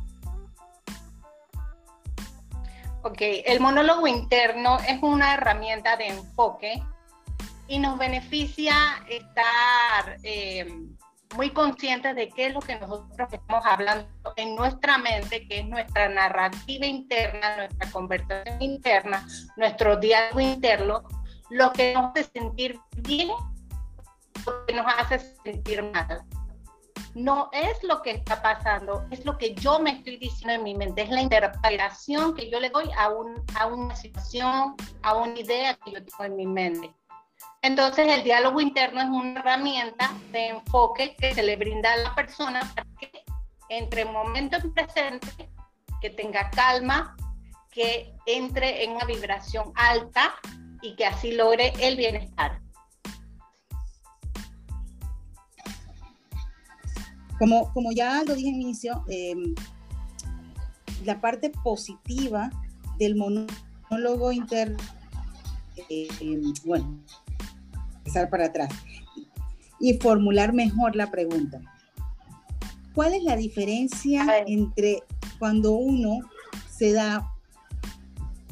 Ok, 3.02 3.18
el 3.46 3.60
monólogo 3.60 4.06
interno 4.06 4.78
es 4.80 5.02
una 5.02 5.34
herramienta 5.34 5.96
de 5.96 6.08
enfoque 6.08 6.82
y 7.66 7.78
nos 7.78 7.98
beneficia 7.98 8.74
estar 9.08 10.18
eh, 10.22 10.68
muy 11.36 11.50
conscientes 11.50 12.14
de 12.16 12.28
qué 12.28 12.46
es 12.46 12.54
lo 12.54 12.60
que 12.60 12.78
nosotros 12.78 13.28
estamos 13.32 13.64
hablando 13.64 14.06
en 14.36 14.54
nuestra 14.56 14.98
mente, 14.98 15.46
que 15.46 15.60
es 15.60 15.66
nuestra 15.66 16.08
narrativa 16.08 16.84
interna, 16.84 17.56
nuestra 17.56 17.90
conversación 17.90 18.60
interna, 18.60 19.26
nuestro 19.56 19.96
diálogo 19.96 20.40
interno, 20.40 21.02
lo 21.50 21.72
que 21.72 21.94
nos 21.94 22.10
hace 22.10 22.24
sentir 22.24 22.80
bien, 22.96 23.28
lo 24.46 24.66
que 24.66 24.72
nos 24.72 24.86
hace 24.86 25.18
sentir 25.44 25.82
mal. 25.82 26.22
No 27.14 27.50
es 27.52 27.82
lo 27.82 28.02
que 28.02 28.12
está 28.12 28.40
pasando, 28.40 29.04
es 29.10 29.24
lo 29.24 29.36
que 29.36 29.54
yo 29.54 29.80
me 29.80 29.90
estoy 29.90 30.16
diciendo 30.16 30.54
en 30.54 30.62
mi 30.62 30.76
mente, 30.76 31.02
es 31.02 31.10
la 31.10 31.20
interpretación 31.20 32.36
que 32.36 32.48
yo 32.48 32.60
le 32.60 32.70
doy 32.70 32.88
a, 32.96 33.08
un, 33.08 33.34
a 33.58 33.66
una 33.66 33.96
situación, 33.96 34.76
a 35.02 35.14
una 35.14 35.36
idea 35.36 35.74
que 35.74 35.90
yo 35.90 36.04
tengo 36.04 36.24
en 36.24 36.36
mi 36.36 36.46
mente. 36.46 36.94
Entonces 37.62 38.06
el 38.08 38.22
diálogo 38.22 38.60
interno 38.60 39.00
es 39.00 39.08
una 39.08 39.40
herramienta 39.40 40.12
de 40.30 40.48
enfoque 40.48 41.16
que 41.16 41.34
se 41.34 41.42
le 41.42 41.56
brinda 41.56 41.92
a 41.92 41.96
la 41.96 42.14
persona 42.14 42.60
para 42.74 42.86
que 42.98 43.10
entre 43.68 44.02
en 44.02 44.12
momento 44.12 44.58
presente, 44.72 45.50
que 46.00 46.10
tenga 46.10 46.48
calma, 46.50 47.16
que 47.70 48.14
entre 48.26 48.84
en 48.84 48.92
una 48.92 49.04
vibración 49.04 49.72
alta 49.74 50.34
y 50.82 50.94
que 50.94 51.06
así 51.06 51.32
logre 51.32 51.72
el 51.80 51.96
bienestar. 51.96 52.60
Como, 57.38 57.72
como 57.72 57.90
ya 57.92 58.22
lo 58.24 58.34
dije 58.34 58.50
en 58.50 58.60
inicio, 58.60 59.04
em, 59.08 59.54
la 61.04 61.20
parte 61.20 61.50
positiva 61.50 62.50
del 62.98 63.16
monólogo 63.16 64.32
interno, 64.32 64.76
em, 65.88 66.52
bueno, 66.64 67.02
empezar 67.98 68.28
para 68.28 68.46
atrás 68.46 68.70
y 69.80 69.94
formular 69.94 70.52
mejor 70.52 70.94
la 70.94 71.10
pregunta. 71.10 71.60
¿Cuál 72.94 73.14
es 73.14 73.22
la 73.22 73.36
diferencia 73.36 74.26
entre 74.46 75.02
cuando 75.38 75.72
uno 75.72 76.20
se 76.70 76.92
da 76.92 77.26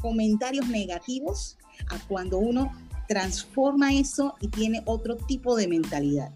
comentarios 0.01 0.69
negativos 0.69 1.59
a 1.91 1.99
cuando 2.09 2.39
uno 2.39 2.73
transforma 3.07 3.93
eso 3.93 4.37
y 4.41 4.49
tiene 4.49 4.83
otro 4.85 5.17
tipo 5.17 5.57
de 5.57 5.67
mentalidad. 5.69 6.31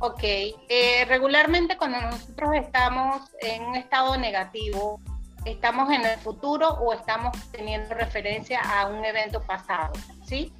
Ok, 0.00 0.22
eh, 0.22 1.06
regularmente 1.08 1.78
cuando 1.78 1.98
nosotros 2.00 2.50
estamos 2.56 3.22
en 3.40 3.62
un 3.62 3.76
estado 3.76 4.18
negativo, 4.18 5.00
estamos 5.46 5.90
en 5.90 6.04
el 6.04 6.18
futuro 6.18 6.68
o 6.68 6.92
estamos 6.92 7.34
teniendo 7.50 7.94
referencia 7.94 8.60
a 8.60 8.88
un 8.88 9.02
evento 9.02 9.40
pasado, 9.40 9.94
¿sí? 10.26 10.52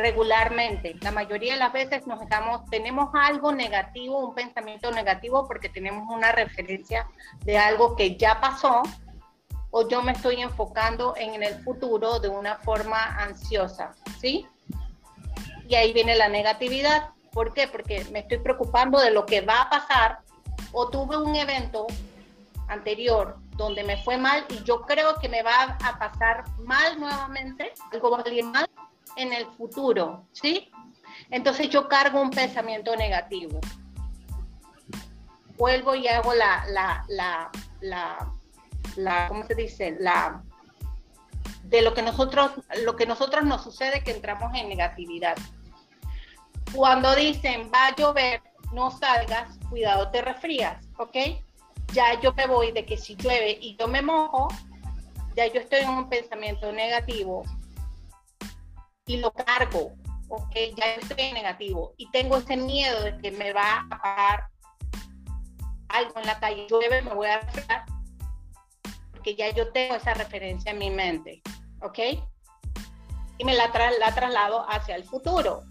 Regularmente. 0.00 0.96
La 1.00 1.12
mayoría 1.12 1.54
de 1.54 1.58
las 1.58 1.72
veces 1.72 2.06
nos 2.06 2.20
estamos, 2.20 2.64
tenemos 2.70 3.10
algo 3.14 3.52
negativo, 3.52 4.18
un 4.26 4.34
pensamiento 4.34 4.90
negativo 4.90 5.46
porque 5.46 5.68
tenemos 5.68 6.08
una 6.08 6.32
referencia 6.32 7.06
de 7.44 7.58
algo 7.58 7.96
que 7.96 8.16
ya 8.16 8.40
pasó 8.40 8.82
o 9.70 9.88
yo 9.88 10.02
me 10.02 10.12
estoy 10.12 10.40
enfocando 10.42 11.14
en 11.16 11.42
el 11.42 11.62
futuro 11.62 12.18
de 12.18 12.28
una 12.28 12.56
forma 12.56 13.04
ansiosa, 13.22 13.94
¿sí? 14.20 14.46
Y 15.68 15.74
ahí 15.76 15.92
viene 15.92 16.16
la 16.16 16.28
negatividad. 16.28 17.10
¿Por 17.32 17.54
qué? 17.54 17.68
Porque 17.68 18.04
me 18.10 18.20
estoy 18.20 18.38
preocupando 18.38 18.98
de 18.98 19.12
lo 19.12 19.24
que 19.26 19.40
va 19.40 19.62
a 19.62 19.70
pasar 19.70 20.18
o 20.72 20.88
tuve 20.88 21.16
un 21.16 21.36
evento 21.36 21.86
anterior 22.66 23.36
donde 23.56 23.84
me 23.84 24.02
fue 24.02 24.16
mal 24.16 24.44
y 24.48 24.62
yo 24.64 24.80
creo 24.82 25.16
que 25.20 25.28
me 25.28 25.42
va 25.42 25.76
a 25.84 25.98
pasar 25.98 26.44
mal 26.58 26.98
nuevamente, 26.98 27.72
algo 27.92 28.10
va 28.10 28.18
a 28.18 28.22
salir 28.22 28.44
mal 28.44 28.68
en 29.20 29.32
el 29.32 29.46
futuro, 29.46 30.26
¿sí? 30.32 30.70
Entonces 31.30 31.68
yo 31.68 31.88
cargo 31.88 32.20
un 32.20 32.30
pensamiento 32.30 32.96
negativo. 32.96 33.60
Vuelvo 35.56 35.94
y 35.94 36.08
hago 36.08 36.32
la, 36.34 36.64
la, 36.68 37.04
la, 37.80 38.32
la, 38.96 39.28
¿cómo 39.28 39.46
se 39.46 39.54
dice? 39.54 39.96
La, 40.00 40.42
de 41.64 41.82
lo 41.82 41.94
que 41.94 42.02
nosotros, 42.02 42.52
lo 42.82 42.96
que 42.96 43.06
nosotros 43.06 43.44
nos 43.44 43.62
sucede 43.62 44.02
que 44.02 44.12
entramos 44.12 44.52
en 44.54 44.68
negatividad. 44.68 45.36
Cuando 46.74 47.14
dicen 47.14 47.70
va 47.72 47.88
a 47.88 47.96
llover, 47.96 48.42
no 48.72 48.90
salgas, 48.90 49.58
cuidado, 49.68 50.10
te 50.10 50.22
resfrías, 50.22 50.84
¿ok? 50.98 51.16
Ya 51.92 52.20
yo 52.20 52.32
me 52.32 52.46
voy 52.46 52.72
de 52.72 52.86
que 52.86 52.96
si 52.96 53.16
llueve 53.16 53.58
y 53.60 53.76
yo 53.76 53.86
me 53.88 54.00
mojo, 54.00 54.48
ya 55.36 55.46
yo 55.46 55.60
estoy 55.60 55.80
en 55.80 55.90
un 55.90 56.08
pensamiento 56.08 56.72
negativo, 56.72 57.44
y 59.10 59.16
lo 59.16 59.32
cargo, 59.32 59.92
ok, 60.28 60.54
ya 60.76 60.94
estoy 60.94 61.32
negativo 61.32 61.94
y 61.96 62.08
tengo 62.12 62.36
ese 62.36 62.56
miedo 62.56 63.02
de 63.02 63.18
que 63.18 63.32
me 63.32 63.52
va 63.52 63.80
a 63.80 63.88
pagar 63.88 64.46
algo 65.88 66.20
en 66.20 66.26
la 66.26 66.38
calle, 66.38 66.68
llueve, 66.70 67.02
me 67.02 67.14
voy 67.14 67.26
a 67.26 67.40
refrescar, 67.40 67.84
porque 69.10 69.34
ya 69.34 69.50
yo 69.50 69.72
tengo 69.72 69.96
esa 69.96 70.14
referencia 70.14 70.70
en 70.70 70.78
mi 70.78 70.90
mente, 70.90 71.42
¿ok? 71.82 71.98
Y 73.38 73.44
me 73.44 73.56
la, 73.56 73.68
la 73.98 74.14
traslado 74.14 74.64
hacia 74.70 74.94
el 74.94 75.02
futuro. 75.02 75.64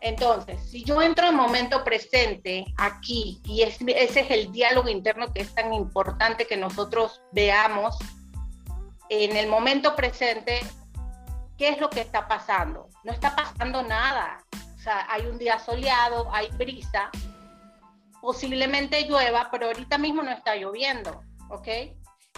Entonces, 0.00 0.60
si 0.68 0.82
yo 0.82 1.00
entro 1.00 1.28
en 1.28 1.36
momento 1.36 1.84
presente 1.84 2.64
aquí, 2.76 3.40
y 3.44 3.62
ese 3.62 4.20
es 4.20 4.30
el 4.32 4.50
diálogo 4.50 4.88
interno 4.88 5.32
que 5.32 5.42
es 5.42 5.54
tan 5.54 5.72
importante 5.74 6.44
que 6.46 6.56
nosotros 6.56 7.22
veamos, 7.30 7.96
en 9.10 9.36
el 9.36 9.48
momento 9.48 9.94
presente, 9.94 10.60
¿qué 11.60 11.68
es 11.68 11.78
lo 11.78 11.90
que 11.90 12.00
está 12.00 12.26
pasando? 12.26 12.88
No 13.04 13.12
está 13.12 13.36
pasando 13.36 13.82
nada. 13.82 14.42
O 14.76 14.78
sea, 14.78 15.06
hay 15.10 15.26
un 15.26 15.36
día 15.36 15.58
soleado, 15.58 16.26
hay 16.32 16.48
brisa, 16.52 17.10
posiblemente 18.22 19.06
llueva, 19.06 19.50
pero 19.52 19.66
ahorita 19.66 19.98
mismo 19.98 20.22
no 20.22 20.30
está 20.30 20.56
lloviendo, 20.56 21.22
¿ok? 21.50 21.68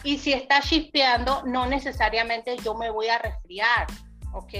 Y 0.02 0.18
si 0.18 0.32
está 0.32 0.60
chispeando, 0.60 1.44
no 1.44 1.66
necesariamente 1.66 2.56
yo 2.64 2.74
me 2.74 2.90
voy 2.90 3.10
a 3.10 3.18
resfriar, 3.18 3.86
¿ok? 4.32 4.54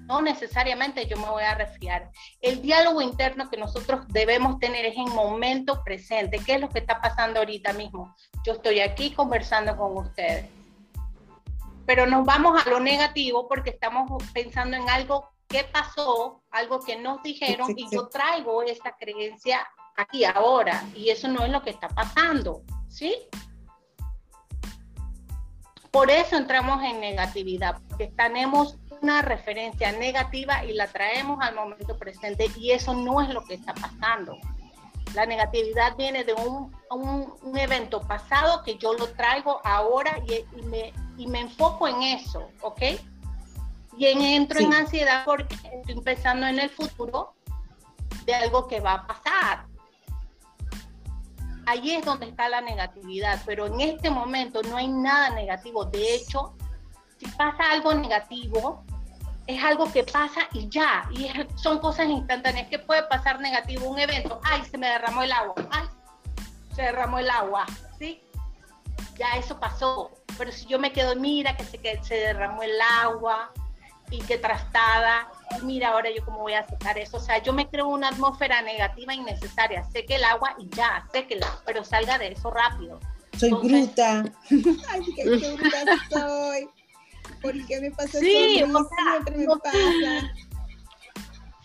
No 0.00 0.20
necesariamente 0.20 1.06
yo 1.06 1.16
me 1.16 1.30
voy 1.30 1.44
a 1.44 1.54
resfriar. 1.54 2.10
El 2.42 2.60
diálogo 2.60 3.00
interno 3.00 3.48
que 3.48 3.56
nosotros 3.56 4.06
debemos 4.08 4.58
tener 4.58 4.84
es 4.84 4.98
en 4.98 5.14
momento 5.14 5.82
presente. 5.82 6.40
¿Qué 6.44 6.56
es 6.56 6.60
lo 6.60 6.68
que 6.68 6.80
está 6.80 7.00
pasando 7.00 7.38
ahorita 7.38 7.72
mismo? 7.72 8.14
Yo 8.44 8.52
estoy 8.52 8.80
aquí 8.80 9.14
conversando 9.14 9.74
con 9.78 9.96
ustedes. 9.96 10.57
Pero 11.88 12.04
nos 12.04 12.26
vamos 12.26 12.62
a 12.62 12.68
lo 12.68 12.80
negativo 12.80 13.48
porque 13.48 13.70
estamos 13.70 14.22
pensando 14.34 14.76
en 14.76 14.90
algo 14.90 15.30
que 15.48 15.64
pasó, 15.64 16.42
algo 16.50 16.80
que 16.80 16.96
nos 16.96 17.22
dijeron 17.22 17.72
y 17.74 17.88
yo 17.90 18.08
traigo 18.08 18.62
esa 18.62 18.94
creencia 19.00 19.66
aquí 19.96 20.26
ahora 20.26 20.84
y 20.94 21.08
eso 21.08 21.28
no 21.28 21.46
es 21.46 21.50
lo 21.50 21.62
que 21.62 21.70
está 21.70 21.88
pasando, 21.88 22.60
¿sí? 22.90 23.16
Por 25.90 26.10
eso 26.10 26.36
entramos 26.36 26.84
en 26.84 27.00
negatividad, 27.00 27.80
porque 27.88 28.08
tenemos 28.08 28.76
una 29.00 29.22
referencia 29.22 29.90
negativa 29.92 30.66
y 30.66 30.74
la 30.74 30.88
traemos 30.88 31.38
al 31.40 31.54
momento 31.54 31.96
presente 31.96 32.50
y 32.58 32.72
eso 32.72 32.92
no 32.92 33.22
es 33.22 33.30
lo 33.30 33.42
que 33.46 33.54
está 33.54 33.72
pasando. 33.72 34.36
La 35.14 35.26
negatividad 35.26 35.96
viene 35.96 36.24
de 36.24 36.34
un, 36.34 36.74
un, 36.90 37.58
evento 37.58 38.00
pasado 38.00 38.62
que 38.62 38.76
yo 38.76 38.94
lo 38.94 39.08
traigo 39.12 39.60
ahora 39.64 40.18
y, 40.26 40.62
me, 40.62 40.92
y, 41.16 41.26
me, 41.26 41.40
enfoco 41.40 41.88
en 41.88 42.02
eso, 42.02 42.48
¿ok? 42.60 42.82
Y 43.96 44.06
entro 44.06 44.60
en 44.60 44.72
ansiedad 44.72 45.24
porque 45.24 45.56
estoy 45.72 46.00
pensando 46.02 46.46
en 46.46 46.60
el 46.60 46.70
futuro 46.70 47.34
de 48.24 48.34
algo 48.34 48.68
que 48.68 48.80
va 48.80 48.92
a 48.94 49.06
pasar 49.06 49.66
ahí 51.68 51.90
es 51.92 52.04
donde 52.04 52.26
está 52.26 52.48
la 52.48 52.62
negatividad, 52.62 53.42
pero 53.44 53.66
en 53.66 53.80
este 53.80 54.10
momento 54.10 54.62
no 54.62 54.78
hay 54.78 54.88
nada 54.88 55.30
negativo. 55.30 55.84
De 55.84 56.14
hecho, 56.14 56.54
si 57.18 57.26
pasa 57.32 57.70
algo 57.70 57.92
negativo, 57.92 58.84
es 59.48 59.64
algo 59.64 59.90
que 59.90 60.04
pasa 60.04 60.42
y 60.52 60.68
ya, 60.68 61.08
y 61.10 61.30
son 61.56 61.78
cosas 61.78 62.06
instantáneas. 62.06 62.68
¿Qué 62.68 62.78
puede 62.78 63.02
pasar 63.04 63.40
negativo? 63.40 63.88
Un 63.88 63.98
evento, 63.98 64.40
ay, 64.44 64.62
se 64.70 64.76
me 64.76 64.86
derramó 64.86 65.22
el 65.22 65.32
agua, 65.32 65.54
ay, 65.70 65.88
se 66.76 66.82
derramó 66.82 67.18
el 67.18 67.30
agua, 67.30 67.64
¿sí? 67.98 68.22
Ya 69.18 69.30
eso 69.38 69.58
pasó, 69.58 70.10
pero 70.36 70.52
si 70.52 70.66
yo 70.66 70.78
me 70.78 70.92
quedo, 70.92 71.16
mira 71.16 71.56
que 71.56 71.64
se, 71.64 71.78
que 71.78 71.98
se 72.04 72.14
derramó 72.16 72.62
el 72.62 72.78
agua 73.00 73.50
y 74.10 74.18
que 74.18 74.36
trastada, 74.36 75.30
mira 75.62 75.88
ahora 75.88 76.10
yo 76.14 76.22
cómo 76.26 76.40
voy 76.40 76.52
a 76.52 76.66
sacar 76.68 76.98
eso. 76.98 77.16
O 77.16 77.20
sea, 77.20 77.42
yo 77.42 77.54
me 77.54 77.68
creo 77.68 77.88
una 77.88 78.08
atmósfera 78.08 78.60
negativa 78.60 79.14
innecesaria. 79.14 79.82
Sé 79.84 80.04
que 80.04 80.16
el 80.16 80.24
agua 80.24 80.56
y 80.58 80.68
ya, 80.76 81.08
sé 81.10 81.26
que 81.26 81.36
la, 81.36 81.58
pero 81.64 81.84
salga 81.84 82.18
de 82.18 82.32
eso 82.32 82.50
rápido. 82.50 83.00
Soy 83.38 83.50
bruta. 83.50 84.24
Ay, 84.88 85.00
qué, 85.16 85.24
bruta 85.24 85.96
soy. 86.10 86.68
¿Por 87.40 87.66
qué 87.66 87.80
me 87.80 87.90
pasa 87.90 88.18
sí, 88.18 88.60
eso? 88.60 88.78
O 88.78 88.88
Siempre 88.88 89.36
me 89.36 89.46
pasa. 89.46 90.34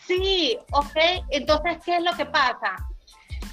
Sí, 0.06 0.58
ok. 0.72 0.96
Entonces, 1.30 1.78
¿qué 1.86 1.98
es 1.98 2.04
lo 2.04 2.14
que 2.14 2.26
pasa? 2.26 2.76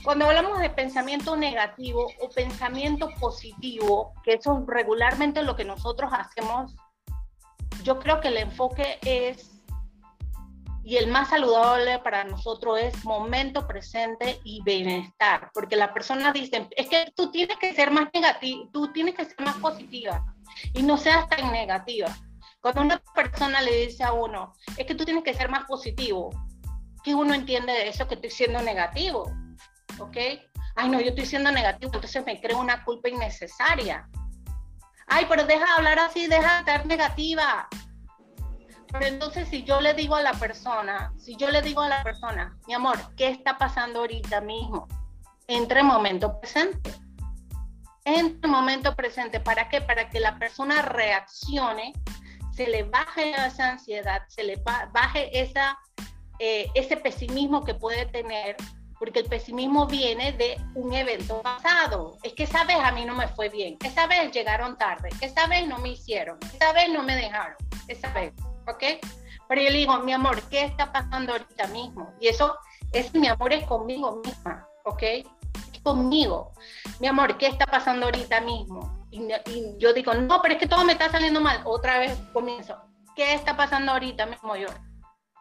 Cuando 0.03 0.27
hablamos 0.27 0.59
de 0.61 0.71
pensamiento 0.71 1.37
negativo 1.37 2.11
o 2.21 2.31
pensamiento 2.31 3.09
positivo, 3.21 4.15
que 4.25 4.35
eso 4.35 4.65
regularmente 4.67 5.43
lo 5.43 5.57
que 5.57 5.65
nosotros 5.65 6.11
hacemos, 6.13 6.75
yo 7.83 7.99
creo 7.99 8.21
que 8.21 8.29
el 8.29 8.39
enfoque 8.39 8.99
es 9.03 9.61
y 10.83 10.97
el 10.97 11.09
más 11.09 11.29
saludable 11.29 11.99
para 11.99 12.25
nosotros 12.25 12.81
es 12.81 13.05
momento 13.05 13.67
presente 13.67 14.41
y 14.45 14.63
bienestar, 14.63 15.51
porque 15.53 15.77
la 15.77 15.93
persona 15.93 16.33
dice, 16.33 16.69
es 16.75 16.89
que 16.89 17.13
tú 17.15 17.31
tienes 17.31 17.59
que 17.59 17.75
ser 17.75 17.91
más 17.91 18.09
negativa, 18.13 18.65
tú 18.73 18.91
tienes 18.93 19.15
que 19.15 19.27
ser 19.27 19.41
más 19.45 19.57
positiva 19.57 20.30
y 20.73 20.83
no 20.83 20.97
seas 20.97 21.29
tan 21.29 21.53
negativa. 21.53 22.09
Cuando 22.61 22.83
una 22.83 23.03
persona 23.15 23.63
le 23.63 23.87
dice 23.87 24.05
a 24.05 24.13
uno, 24.13 24.53
es 24.77 24.87
que 24.87 24.95
tú 24.95 25.05
tienes 25.05 25.25
que 25.25 25.35
ser 25.35 25.49
más 25.49 25.65
positivo, 25.65 26.31
¿qué 27.03 27.15
uno 27.15 27.33
entiende 27.33 27.73
de 27.73 27.89
eso 27.89 28.07
que 28.07 28.15
estoy 28.15 28.31
siendo 28.31 28.61
negativo? 28.63 29.33
¿Ok? 29.99 30.17
Ay, 30.77 30.89
no, 30.89 31.01
yo 31.01 31.09
estoy 31.09 31.27
siendo 31.27 31.51
negativo, 31.51 31.91
entonces 31.95 32.25
me 32.25 32.41
creo 32.41 32.59
una 32.59 32.85
culpa 32.85 33.09
innecesaria. 33.09 34.09
Ay, 35.07 35.27
pero 35.29 35.45
deja 35.45 35.65
de 35.65 35.73
hablar 35.73 35.99
así, 35.99 36.27
deja 36.27 36.53
de 36.53 36.59
estar 36.61 36.87
negativa. 36.87 37.69
Pero 38.93 39.07
entonces 39.07 39.49
si 39.49 39.63
yo 39.65 39.81
le 39.81 39.95
digo 39.95 40.17
a 40.17 40.23
la 40.23 40.33
persona, 40.35 41.13
si 41.17 41.37
yo 41.37 41.51
le 41.51 41.63
digo 41.63 41.81
a 41.81 41.89
la 41.89 42.03
persona, 42.03 42.57
mi 42.67 42.75
amor, 42.75 42.99
¿qué 43.17 43.29
está 43.29 43.57
pasando 43.57 44.01
ahorita 44.01 44.41
mismo? 44.41 44.89
Entre 45.47 45.83
momento 45.83 46.39
presente. 46.41 46.93
Entre 48.05 48.51
momento 48.51 48.95
presente. 48.95 49.41
¿Para 49.41 49.69
qué? 49.69 49.81
Para 49.81 50.09
que 50.09 50.21
la 50.21 50.39
persona 50.39 50.83
reaccione, 50.83 51.93
se 52.53 52.67
le 52.67 52.85
baje 52.85 53.33
esa 53.33 53.71
ansiedad, 53.71 54.23
se 54.29 54.45
le 54.45 54.57
baje 54.93 55.31
esa, 55.39 55.79
eh, 56.39 56.69
ese 56.75 56.97
pesimismo 56.97 57.65
que 57.65 57.75
puede 57.75 58.07
tener, 58.07 58.57
porque 58.99 59.21
el 59.21 59.29
pesimismo 59.29 59.87
viene 59.87 60.33
de 60.33 60.61
un 60.75 60.93
evento 60.93 61.41
pasado. 61.43 62.19
Es 62.23 62.35
que 62.35 62.45
esa 62.45 62.65
vez 62.65 62.79
a 62.83 62.93
mí 62.93 63.05
no 63.05 63.15
me 63.15 63.29
fue 63.29 63.49
bien, 63.49 63.77
esa 63.85 64.07
vez 64.07 64.33
llegaron 64.33 64.77
tarde, 64.77 65.09
esa 65.21 65.47
vez 65.47 65.67
no 65.67 65.79
me 65.79 65.91
hicieron, 65.91 66.39
esa 66.55 66.73
vez 66.73 66.91
no 66.91 67.03
me 67.03 67.17
dejaron, 67.17 67.57
esa 67.89 68.13
vez. 68.13 68.33
¿ok? 68.67 68.85
Pero 69.49 69.63
yo 69.63 69.71
le 69.71 69.79
digo, 69.79 69.99
mi 70.01 70.13
amor, 70.13 70.41
¿qué 70.49 70.65
está 70.65 70.93
pasando 70.93 71.33
ahorita 71.33 71.67
mismo? 71.69 72.13
Y 72.21 72.29
eso, 72.29 72.57
es 72.93 73.13
mi 73.15 73.29
amor 73.29 73.53
es 73.53 73.67
conmigo 73.67 74.21
misma, 74.25 74.67
¿ok? 74.85 75.03
Conmigo. 75.83 76.53
Mi 76.99 77.07
amor, 77.07 77.39
¿qué 77.39 77.47
está 77.47 77.67
pasando 77.67 78.07
ahorita 78.07 78.41
mismo? 78.41 79.07
Y, 79.11 79.29
yo 79.79 79.93
digo, 79.93 80.15
no, 80.15 80.41
pero 80.43 80.55
es 80.55 80.61
que 80.61 80.69
todo 80.69 80.85
me 80.85 80.93
está 80.93 81.11
saliendo 81.11 81.41
mal. 81.41 81.61
Otra 81.65 81.99
vez 81.99 82.17
comienzo. 82.33 82.77
¿Qué 83.17 83.35
está 83.35 83.57
pasando 83.57 83.93
ahorita 83.93 84.27
mismo 84.27 84.57
yo? 84.57 84.69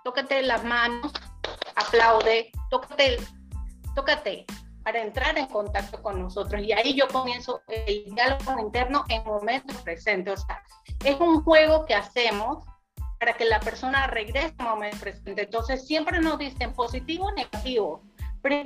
Tócate 0.04 0.42
las 0.42 0.64
manos, 0.64 1.12
aplaude, 1.76 2.52
tócate, 2.70 3.18
tócate 3.96 4.46
para 4.84 5.02
entrar 5.02 5.38
en 5.38 5.46
contacto 5.48 6.02
con 6.02 6.20
nosotros. 6.20 6.62
Y 6.64 6.72
ahí 6.72 6.96
yo 6.96 7.08
comienzo 7.10 7.62
el 7.68 8.06
diálogo 8.16 8.60
interno 8.60 9.04
en 9.10 9.24
momento 9.24 9.74
presente. 9.84 10.32
O 10.32 10.38
sea, 10.38 10.64
es 11.04 11.20
un 11.20 11.44
juego 11.44 11.86
que 11.86 11.94
hacemos 11.94 12.66
para 13.20 13.34
que 13.34 13.46
la 13.46 13.60
persona 13.60 14.08
regrese 14.08 14.56
al 14.58 14.66
momento 14.66 14.98
presente. 14.98 15.44
Entonces 15.44 15.86
siempre 15.86 16.20
nos 16.20 16.40
dicen 16.40 16.74
positivo 16.74 17.26
o 17.26 17.32
negativo, 17.34 18.04
pero 18.42 18.64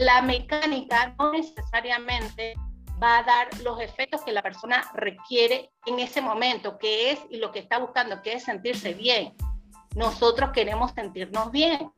la 0.00 0.22
mecánica 0.22 1.14
no 1.18 1.32
necesariamente 1.32 2.54
va 3.02 3.18
a 3.18 3.22
dar 3.24 3.60
los 3.62 3.80
efectos 3.80 4.22
que 4.22 4.32
la 4.32 4.42
persona 4.42 4.82
requiere 4.94 5.70
en 5.86 5.98
ese 5.98 6.20
momento, 6.20 6.78
que 6.78 7.10
es 7.10 7.18
y 7.30 7.36
lo 7.36 7.52
que 7.52 7.58
está 7.58 7.78
buscando, 7.78 8.22
que 8.22 8.34
es 8.34 8.44
sentirse 8.44 8.94
bien. 8.94 9.34
Nosotros 9.94 10.50
queremos 10.52 10.92
sentirnos 10.92 11.50
bien. 11.50 11.90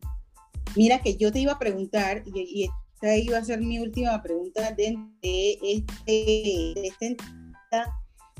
Mira 0.76 1.00
que 1.00 1.16
yo 1.16 1.33
te 1.33 1.40
iba 1.40 1.52
a 1.52 1.59
preguntar, 1.59 2.22
y, 2.26 2.68
esta 2.94 3.16
iba 3.16 3.38
a 3.38 3.44
ser 3.44 3.61
mi 3.61 3.78
última 3.78 4.20
pregunta 4.22 4.72
de, 4.72 4.98
este, 5.22 6.12
de 6.12 6.88
este 6.88 7.16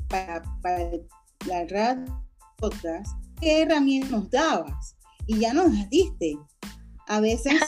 para, 0.09 0.41
para 0.61 0.89
la 1.47 1.65
radio 1.65 2.29
qué 3.39 3.61
herramientas 3.61 4.11
nos 4.11 4.29
dabas 4.29 4.95
y 5.27 5.39
ya 5.39 5.53
nos 5.53 5.71
diste. 5.89 6.37
A 7.09 7.19
veces, 7.21 7.59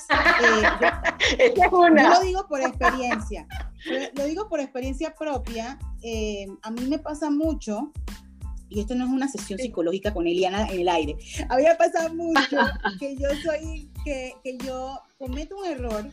eh, 1.39 1.53
yo, 1.57 1.89
lo 1.89 2.21
digo 2.21 2.47
por 2.47 2.61
experiencia, 2.61 3.47
lo 4.13 4.25
digo 4.25 4.47
por 4.47 4.59
experiencia 4.59 5.15
propia, 5.15 5.79
eh, 6.03 6.45
a 6.61 6.69
mí 6.69 6.85
me 6.85 6.99
pasa 6.99 7.31
mucho, 7.31 7.91
y 8.69 8.81
esto 8.81 8.93
no 8.93 9.05
es 9.05 9.09
una 9.09 9.27
sesión 9.27 9.57
psicológica 9.57 10.13
con 10.13 10.27
Eliana 10.27 10.67
en 10.67 10.81
el 10.81 10.89
aire, 10.89 11.17
a 11.49 11.57
mí 11.57 11.63
me 11.63 11.73
pasa 11.73 12.13
mucho 12.13 12.57
que 12.99 13.17
yo 13.17 13.29
soy, 13.43 13.89
que, 14.05 14.35
que 14.43 14.59
yo 14.59 14.99
cometo 15.17 15.57
un 15.57 15.65
error 15.65 16.05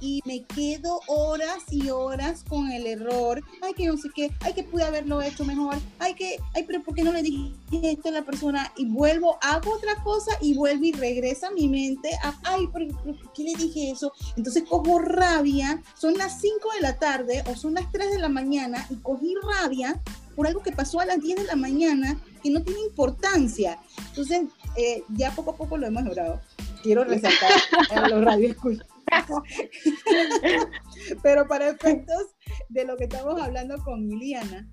y 0.00 0.22
me 0.24 0.44
quedo 0.44 1.00
horas 1.06 1.64
y 1.70 1.90
horas 1.90 2.44
con 2.48 2.70
el 2.70 2.86
error. 2.86 3.42
Ay, 3.62 3.74
que 3.74 3.86
no 3.86 3.96
sé 3.96 4.08
qué, 4.14 4.30
ay, 4.40 4.54
que 4.54 4.64
pude 4.64 4.82
haberlo 4.82 5.22
hecho 5.22 5.44
mejor, 5.44 5.76
ay, 5.98 6.14
que, 6.14 6.38
ay, 6.54 6.64
pero 6.66 6.82
¿por 6.82 6.94
qué 6.94 7.02
no 7.02 7.12
le 7.12 7.22
dije 7.22 7.52
esto 7.70 8.08
a 8.08 8.12
la 8.12 8.22
persona? 8.22 8.72
Y 8.76 8.86
vuelvo, 8.86 9.38
hago 9.42 9.72
otra 9.72 9.96
cosa 10.02 10.32
y 10.40 10.54
vuelvo 10.54 10.84
y 10.84 10.92
regresa 10.92 11.48
a 11.48 11.52
mi 11.52 11.68
mente 11.68 12.10
a, 12.22 12.34
ay, 12.44 12.68
pero, 12.72 12.96
¿por 12.98 13.32
qué 13.32 13.44
le 13.44 13.54
dije 13.54 13.90
eso? 13.90 14.12
Entonces 14.36 14.64
cojo 14.68 14.98
rabia, 14.98 15.82
son 15.96 16.16
las 16.16 16.40
5 16.40 16.56
de 16.74 16.80
la 16.80 16.98
tarde 16.98 17.44
o 17.46 17.56
son 17.56 17.74
las 17.74 17.90
3 17.92 18.12
de 18.12 18.18
la 18.18 18.28
mañana 18.28 18.86
y 18.90 18.96
cogí 18.96 19.34
rabia 19.42 20.00
por 20.34 20.46
algo 20.46 20.62
que 20.62 20.72
pasó 20.72 21.00
a 21.00 21.04
las 21.04 21.20
10 21.20 21.40
de 21.40 21.44
la 21.44 21.56
mañana 21.56 22.18
que 22.42 22.50
no 22.50 22.62
tiene 22.62 22.80
importancia. 22.80 23.78
Entonces, 24.08 24.42
eh, 24.76 25.02
ya 25.10 25.32
poco 25.32 25.50
a 25.50 25.56
poco 25.56 25.76
lo 25.76 25.86
hemos 25.86 26.04
logrado 26.04 26.40
quiero 26.82 27.04
resaltar 27.04 27.50
a 27.90 28.08
los 28.08 28.24
radioescuchas. 28.24 28.86
Pero 31.22 31.48
para 31.48 31.70
efectos 31.70 32.36
de 32.68 32.84
lo 32.84 32.96
que 32.96 33.04
estamos 33.04 33.40
hablando 33.40 33.76
con 33.84 34.06
Liliana, 34.06 34.68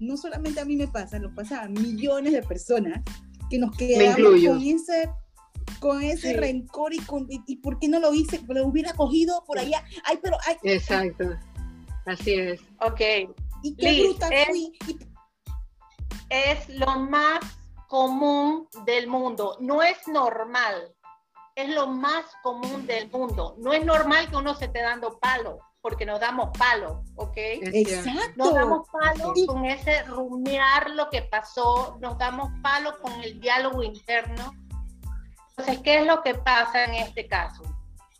no 0.00 0.16
solamente 0.16 0.60
a 0.60 0.64
mí 0.64 0.76
me 0.76 0.88
pasa, 0.88 1.18
lo 1.18 1.34
pasa 1.34 1.62
a 1.62 1.68
millones 1.68 2.32
de 2.32 2.42
personas 2.42 3.02
que 3.50 3.58
nos 3.58 3.76
quedamos 3.76 4.16
con 4.16 4.62
ese 4.62 5.10
con 5.80 6.02
ese 6.02 6.34
rencor 6.34 6.92
y 6.92 6.98
con 7.00 7.26
y, 7.28 7.56
por 7.56 7.78
qué 7.78 7.88
no 7.88 7.98
lo 7.98 8.12
hice, 8.12 8.40
lo 8.48 8.66
hubiera 8.66 8.92
cogido 8.92 9.44
por 9.46 9.58
allá. 9.58 9.84
Ay, 10.04 10.18
pero 10.22 10.36
ay. 10.46 10.56
Exacto. 10.62 11.30
Así 12.06 12.34
es. 12.34 12.60
Ok. 12.80 13.00
Y 13.62 13.74
qué 13.76 14.02
bruta 14.02 14.28
fui. 14.48 14.72
Es 16.28 16.68
lo 16.68 16.98
más 17.00 17.40
común 17.88 18.68
del 18.84 19.06
mundo. 19.06 19.56
No 19.60 19.82
es 19.82 20.06
normal. 20.06 20.94
Es 21.54 21.68
lo 21.70 21.86
más 21.86 22.24
común 22.42 22.86
del 22.86 23.10
mundo. 23.10 23.56
No 23.58 23.72
es 23.72 23.84
normal 23.84 24.28
que 24.28 24.36
uno 24.36 24.54
se 24.54 24.66
esté 24.66 24.82
dando 24.82 25.18
palo, 25.18 25.60
porque 25.80 26.06
nos 26.06 26.18
damos 26.18 26.50
palo, 26.58 27.04
¿ok? 27.16 27.36
Exacto. 27.36 28.32
Nos 28.36 28.54
damos 28.54 28.88
palo 28.88 29.34
con 29.46 29.64
ese 29.64 30.02
rumiar 30.04 30.90
lo 30.90 31.10
que 31.10 31.22
pasó, 31.22 31.98
nos 32.00 32.18
damos 32.18 32.50
palo 32.62 32.98
con 33.00 33.12
el 33.22 33.40
diálogo 33.40 33.82
interno. 33.82 34.52
Entonces, 35.50 35.78
¿qué 35.84 36.00
es 36.00 36.06
lo 36.06 36.22
que 36.22 36.34
pasa 36.34 36.84
en 36.84 36.94
este 36.94 37.28
caso? 37.28 37.62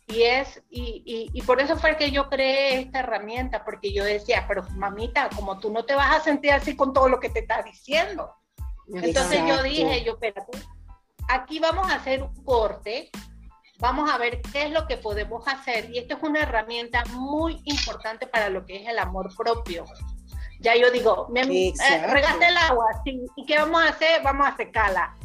Y 0.07 0.21
es, 0.21 0.61
y, 0.69 1.31
y, 1.33 1.41
por 1.41 1.59
eso 1.59 1.75
fue 1.75 1.97
que 1.97 2.11
yo 2.11 2.29
creé 2.29 2.81
esta 2.81 2.99
herramienta, 2.99 3.65
porque 3.65 3.91
yo 3.91 4.03
decía, 4.03 4.45
pero 4.47 4.63
mamita, 4.75 5.29
como 5.35 5.59
tú 5.59 5.71
no 5.71 5.83
te 5.83 5.95
vas 5.95 6.15
a 6.15 6.23
sentir 6.23 6.51
así 6.51 6.75
con 6.75 6.93
todo 6.93 7.09
lo 7.09 7.19
que 7.19 7.29
te 7.29 7.39
está 7.39 7.63
diciendo. 7.63 8.31
Entonces 8.93 9.41
yo 9.47 9.63
dije, 9.63 10.03
yo, 10.03 10.13
espérate, 10.13 10.59
aquí 11.27 11.59
vamos 11.59 11.89
a 11.91 11.95
hacer 11.95 12.23
un 12.23 12.43
corte, 12.43 13.09
vamos 13.79 14.09
a 14.09 14.17
ver 14.17 14.41
qué 14.41 14.63
es 14.63 14.71
lo 14.71 14.87
que 14.87 14.97
podemos 14.97 15.47
hacer. 15.47 15.89
Y 15.91 15.99
esto 15.99 16.15
es 16.15 16.23
una 16.23 16.41
herramienta 16.41 17.03
muy 17.11 17.61
importante 17.65 18.27
para 18.27 18.49
lo 18.49 18.65
que 18.65 18.83
es 18.83 18.87
el 18.87 18.99
amor 18.99 19.35
propio. 19.35 19.85
Ya 20.59 20.75
yo 20.75 20.89
digo, 20.89 21.27
me, 21.29 21.41
eh, 21.41 21.73
regaste 22.07 22.47
el 22.47 22.57
agua, 22.57 22.87
sí, 23.03 23.21
¿y 23.35 23.45
qué 23.45 23.57
vamos 23.57 23.83
a 23.83 23.89
hacer? 23.89 24.23
Vamos 24.23 24.47
a 24.47 24.55
secarla. 24.55 25.15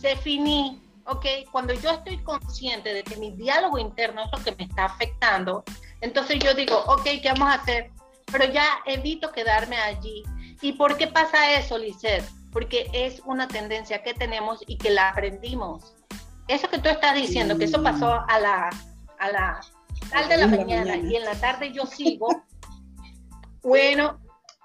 Se 0.00 0.16
finí, 0.16 0.82
¿ok? 1.06 1.24
Cuando 1.50 1.72
yo 1.72 1.92
estoy 1.92 2.18
consciente 2.18 2.92
de 2.92 3.02
que 3.04 3.16
mi 3.16 3.30
diálogo 3.30 3.78
interno 3.78 4.22
es 4.24 4.30
lo 4.32 4.44
que 4.44 4.54
me 4.56 4.64
está 4.64 4.86
afectando, 4.86 5.64
entonces 6.00 6.40
yo 6.40 6.52
digo, 6.54 6.76
ok, 6.86 7.04
¿qué 7.22 7.32
vamos 7.32 7.48
a 7.48 7.54
hacer? 7.54 7.90
Pero 8.30 8.44
ya 8.46 8.66
evito 8.86 9.30
quedarme 9.30 9.76
allí. 9.76 10.24
¿Y 10.60 10.72
por 10.72 10.96
qué 10.96 11.06
pasa 11.06 11.52
eso, 11.52 11.78
Lisette? 11.78 12.24
Porque 12.52 12.90
es 12.92 13.20
una 13.24 13.48
tendencia 13.48 14.02
que 14.02 14.14
tenemos 14.14 14.62
y 14.66 14.76
que 14.76 14.90
la 14.90 15.08
aprendimos. 15.08 15.94
Eso 16.48 16.68
que 16.68 16.78
tú 16.78 16.88
estás 16.88 17.14
diciendo, 17.14 17.56
que 17.56 17.64
eso 17.64 17.82
pasó 17.82 18.24
a 18.28 18.38
la, 18.38 18.70
a 19.18 19.30
la 19.30 19.60
tarde 20.10 20.28
de 20.28 20.36
la, 20.38 20.46
mañana, 20.46 20.96
y 20.96 21.16
en 21.16 21.24
la 21.24 21.34
tarde 21.34 21.72
yo 21.72 21.86
sigo, 21.86 22.28
bueno, 23.62 24.20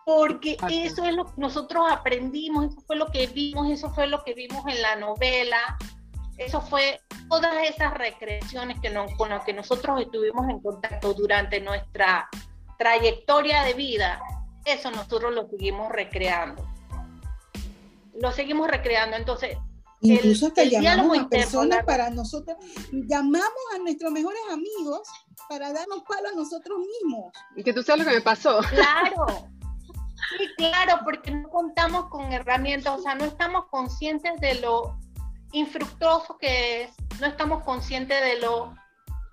porque 0.05 0.57
eso 0.69 1.05
es 1.05 1.13
lo 1.13 1.25
que 1.25 1.33
nosotros 1.37 1.85
aprendimos, 1.89 2.65
eso 2.65 2.81
fue 2.87 2.95
lo 2.95 3.07
que 3.07 3.27
vimos, 3.27 3.69
eso 3.69 3.89
fue 3.93 4.07
lo 4.07 4.23
que 4.23 4.33
vimos 4.33 4.65
en 4.67 4.81
la 4.81 4.95
novela, 4.95 5.77
eso 6.37 6.61
fue 6.61 7.01
todas 7.29 7.55
esas 7.69 7.93
recreaciones 7.93 8.79
que 8.79 8.93
con 9.17 9.29
las 9.29 9.43
que 9.43 9.53
nosotros 9.53 10.01
estuvimos 10.01 10.47
en 10.49 10.59
contacto 10.59 11.13
durante 11.13 11.59
nuestra 11.59 12.29
trayectoria 12.77 13.63
de 13.63 13.73
vida, 13.73 14.21
eso 14.65 14.91
nosotros 14.91 15.33
lo 15.33 15.47
seguimos 15.47 15.91
recreando. 15.91 16.65
Lo 18.21 18.31
seguimos 18.31 18.67
recreando, 18.67 19.17
entonces... 19.17 19.57
Incluso 19.99 20.47
hasta 20.47 20.63
llamamos 20.63 21.17
a 21.17 21.27
personas 21.27 21.83
para 21.83 22.11
nosotros, 22.11 22.55
llamamos 22.91 23.49
a 23.73 23.79
nuestros 23.79 24.11
mejores 24.11 24.39
amigos 24.51 25.01
para 25.49 25.73
darnos 25.73 26.03
palo 26.07 26.29
a 26.29 26.35
nosotros 26.35 26.77
mismos. 26.77 27.33
Y 27.55 27.63
que 27.63 27.73
tú 27.73 27.81
sabes 27.81 28.05
lo 28.05 28.11
que 28.11 28.17
me 28.17 28.21
pasó. 28.21 28.59
Claro, 28.69 29.25
sí, 30.37 30.47
claro, 30.55 30.99
porque 31.03 31.31
no 31.31 31.49
contamos 31.49 32.09
con 32.09 32.31
herramientas, 32.31 32.99
o 32.99 33.01
sea, 33.01 33.15
no 33.15 33.25
estamos 33.25 33.65
conscientes 33.71 34.39
de 34.39 34.61
lo 34.61 34.95
infructuoso 35.51 36.37
que 36.37 36.83
es, 36.83 36.91
no 37.19 37.27
estamos 37.27 37.63
conscientes 37.63 38.21
de 38.21 38.39
lo 38.39 38.75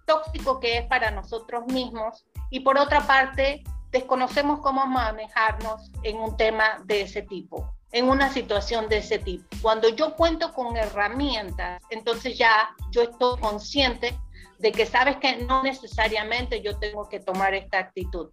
tóxico 0.07 0.61
que 0.61 0.79
es 0.79 0.87
para 0.87 1.11
nosotros 1.11 1.66
mismos 1.66 2.25
y 2.51 2.61
por 2.61 2.79
otra 2.79 3.07
parte 3.07 3.64
desconocemos 3.90 4.61
cómo 4.61 4.87
manejarnos 4.87 5.90
en 6.03 6.18
un 6.18 6.37
tema 6.37 6.83
de 6.85 7.03
ese 7.03 7.23
tipo, 7.23 7.73
en 7.94 8.09
una 8.09 8.30
situación 8.33 8.88
de 8.88 8.98
ese 8.98 9.20
tipo. 9.20 9.44
Cuando 9.62 9.88
yo 9.88 10.14
cuento 10.16 10.52
con 10.52 10.76
herramientas, 10.76 11.80
entonces 11.90 12.37
ya 12.37 12.74
yo 12.90 13.02
estoy 13.02 13.38
consciente 13.40 14.18
de 14.59 14.72
que 14.72 14.85
sabes 14.85 15.16
que 15.18 15.37
no 15.37 15.62
necesariamente 15.62 16.61
yo 16.61 16.76
tengo 16.78 17.09
que 17.09 17.20
tomar 17.20 17.54
esta 17.54 17.78
actitud. 17.78 18.30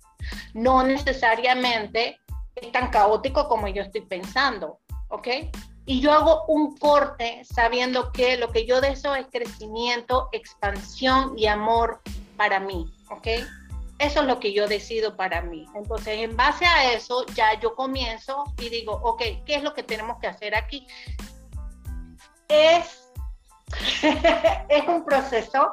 No 0.55 0.81
necesariamente 0.83 2.19
es 2.55 2.71
tan 2.71 2.89
caótico 2.89 3.47
como 3.47 3.67
yo 3.67 3.83
estoy 3.83 4.01
pensando, 4.01 4.79
¿ok? 5.09 5.27
y 5.85 5.99
yo 5.99 6.13
hago 6.13 6.45
un 6.47 6.77
corte 6.77 7.41
sabiendo 7.43 8.11
que 8.11 8.37
lo 8.37 8.51
que 8.51 8.65
yo 8.65 8.81
deseo 8.81 9.15
es 9.15 9.25
crecimiento, 9.31 10.29
expansión 10.31 11.37
y 11.37 11.47
amor 11.47 12.01
para 12.37 12.59
mí, 12.59 12.91
¿ok? 13.09 13.27
Eso 14.01 14.21
es 14.21 14.25
lo 14.25 14.39
que 14.39 14.51
yo 14.51 14.67
decido 14.67 15.15
para 15.15 15.43
mí. 15.43 15.67
Entonces, 15.75 16.17
en 16.21 16.35
base 16.35 16.65
a 16.65 16.91
eso, 16.91 17.23
ya 17.35 17.59
yo 17.59 17.75
comienzo 17.75 18.45
y 18.57 18.67
digo, 18.69 18.93
ok, 19.03 19.21
¿qué 19.45 19.55
es 19.55 19.63
lo 19.63 19.75
que 19.75 19.83
tenemos 19.83 20.17
que 20.19 20.25
hacer 20.25 20.55
aquí? 20.55 20.87
Es, 22.47 23.11
es 24.69 24.87
un 24.87 25.05
proceso, 25.05 25.71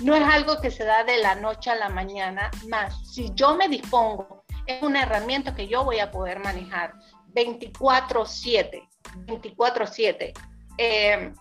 no 0.00 0.16
es 0.16 0.24
algo 0.24 0.62
que 0.62 0.70
se 0.70 0.86
da 0.86 1.04
de 1.04 1.18
la 1.18 1.34
noche 1.34 1.68
a 1.68 1.74
la 1.74 1.90
mañana, 1.90 2.50
más 2.68 3.12
si 3.12 3.30
yo 3.34 3.54
me 3.54 3.68
dispongo, 3.68 4.44
es 4.66 4.82
una 4.82 5.02
herramienta 5.02 5.54
que 5.54 5.68
yo 5.68 5.84
voy 5.84 5.98
a 5.98 6.10
poder 6.10 6.38
manejar 6.38 6.94
24/7. 7.34 8.88
24/7. 9.26 10.32
Eh, 10.78 11.34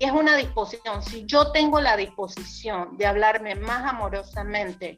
es 0.00 0.10
una 0.10 0.36
disposición. 0.36 1.04
Si 1.04 1.24
yo 1.24 1.52
tengo 1.52 1.80
la 1.80 1.96
disposición 1.96 2.96
de 2.96 3.06
hablarme 3.06 3.54
más 3.54 3.88
amorosamente, 3.88 4.96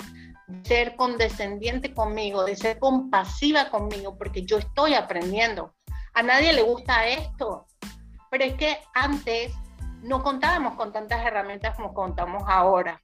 ser 0.65 0.97
condescendiente 0.97 1.95
conmigo, 1.95 2.45
de 2.45 2.57
ser 2.57 2.79
compasiva 2.79 3.71
conmigo, 3.71 4.17
porque 4.17 4.45
yo 4.45 4.59
estoy 4.59 4.95
aprendiendo. 4.95 5.75
A 6.15 6.23
nadie 6.23 6.53
le 6.53 6.63
gusta 6.63 7.07
esto, 7.07 7.67
pero 8.31 8.45
es 8.45 8.55
que 8.55 8.79
antes 8.95 9.53
no 10.03 10.23
contábamos 10.23 10.75
con 10.75 10.93
tantas 10.93 11.25
herramientas 11.25 11.77
como 11.77 11.95
contamos 11.95 12.43
ahora. 12.47 13.01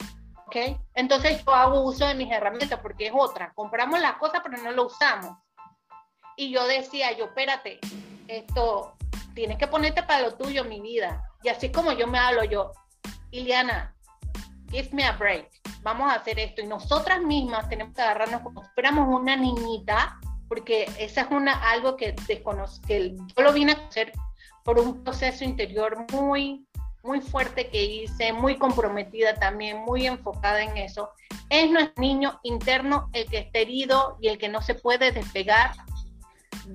¿ok? 0.47 0.57
Entonces 0.95 1.45
yo 1.45 1.55
hago 1.55 1.83
uso 1.83 2.07
de 2.07 2.15
mis 2.15 2.31
herramientas 2.31 2.81
porque 2.81 3.07
es 3.07 3.13
otra. 3.15 3.53
Compramos 3.55 4.01
las 4.01 4.15
cosas 4.15 4.41
pero 4.43 4.63
no 4.63 4.73
lo 4.73 4.87
usamos. 4.87 5.37
Y 6.37 6.51
yo 6.51 6.67
decía, 6.67 7.17
yo, 7.17 7.27
espérate, 7.27 7.79
esto, 8.27 8.97
tienes 9.35 9.59
que 9.59 9.67
ponerte 9.67 10.03
para 10.03 10.23
lo 10.23 10.35
tuyo, 10.35 10.65
mi 10.65 10.81
vida. 10.81 11.23
Y 11.43 11.49
así 11.49 11.71
como 11.71 11.93
yo 11.93 12.07
me 12.07 12.19
hablo 12.19 12.45
yo, 12.45 12.73
Iliana, 13.31 13.95
give 14.71 14.91
me 14.93 15.05
a 15.05 15.13
break, 15.13 15.49
vamos 15.83 16.11
a 16.11 16.17
hacer 16.17 16.39
esto. 16.39 16.63
Y 16.63 16.67
nosotras 16.67 17.21
mismas 17.23 17.69
tenemos 17.69 17.95
que 17.95 18.03
agarrarnos 18.03 18.43
como 18.43 18.63
si 18.63 18.71
una 19.09 19.37
niñita, 19.37 20.19
porque 20.49 20.91
esa 20.99 21.23
es 21.23 21.31
una, 21.31 21.53
algo 21.71 21.97
que 21.97 22.15
que 22.87 23.17
yo 23.37 23.43
lo 23.43 23.53
vine 23.53 23.73
a 23.73 23.89
hacer 23.89 24.13
por 24.65 24.79
un 24.79 25.03
proceso 25.03 25.45
interior 25.45 26.07
muy, 26.13 26.67
muy 27.03 27.21
fuerte 27.21 27.69
que 27.69 27.83
hice, 27.83 28.33
muy 28.33 28.57
comprometida 28.57 29.35
también, 29.35 29.79
muy 29.79 30.07
enfocada 30.07 30.63
en 30.63 30.77
eso. 30.77 31.11
Es 31.49 31.71
nuestro 31.71 32.01
niño 32.01 32.39
interno 32.43 33.09
el 33.13 33.27
que 33.29 33.39
está 33.39 33.59
herido 33.59 34.17
y 34.21 34.29
el 34.29 34.39
que 34.39 34.49
no 34.49 34.63
se 34.63 34.75
puede 34.75 35.13
despegar 35.13 35.73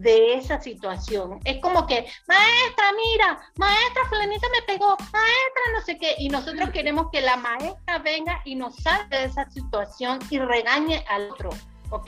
de 0.01 0.35
esa 0.35 0.59
situación. 0.59 1.39
Es 1.45 1.61
como 1.61 1.85
que, 1.87 2.05
maestra, 2.27 2.85
mira, 2.95 3.39
maestra, 3.55 4.05
fulanita 4.09 4.47
me 4.49 4.61
pegó, 4.73 4.89
maestra, 4.89 5.63
no 5.73 5.81
sé 5.81 5.97
qué, 5.97 6.15
y 6.17 6.29
nosotros 6.29 6.69
queremos 6.71 7.07
que 7.11 7.21
la 7.21 7.37
maestra 7.37 7.99
venga 7.99 8.41
y 8.45 8.55
nos 8.55 8.75
salga 8.75 9.19
de 9.19 9.25
esa 9.25 9.49
situación 9.49 10.19
y 10.29 10.39
regañe 10.39 11.05
al 11.07 11.31
otro, 11.31 11.49
¿ok? 11.89 12.07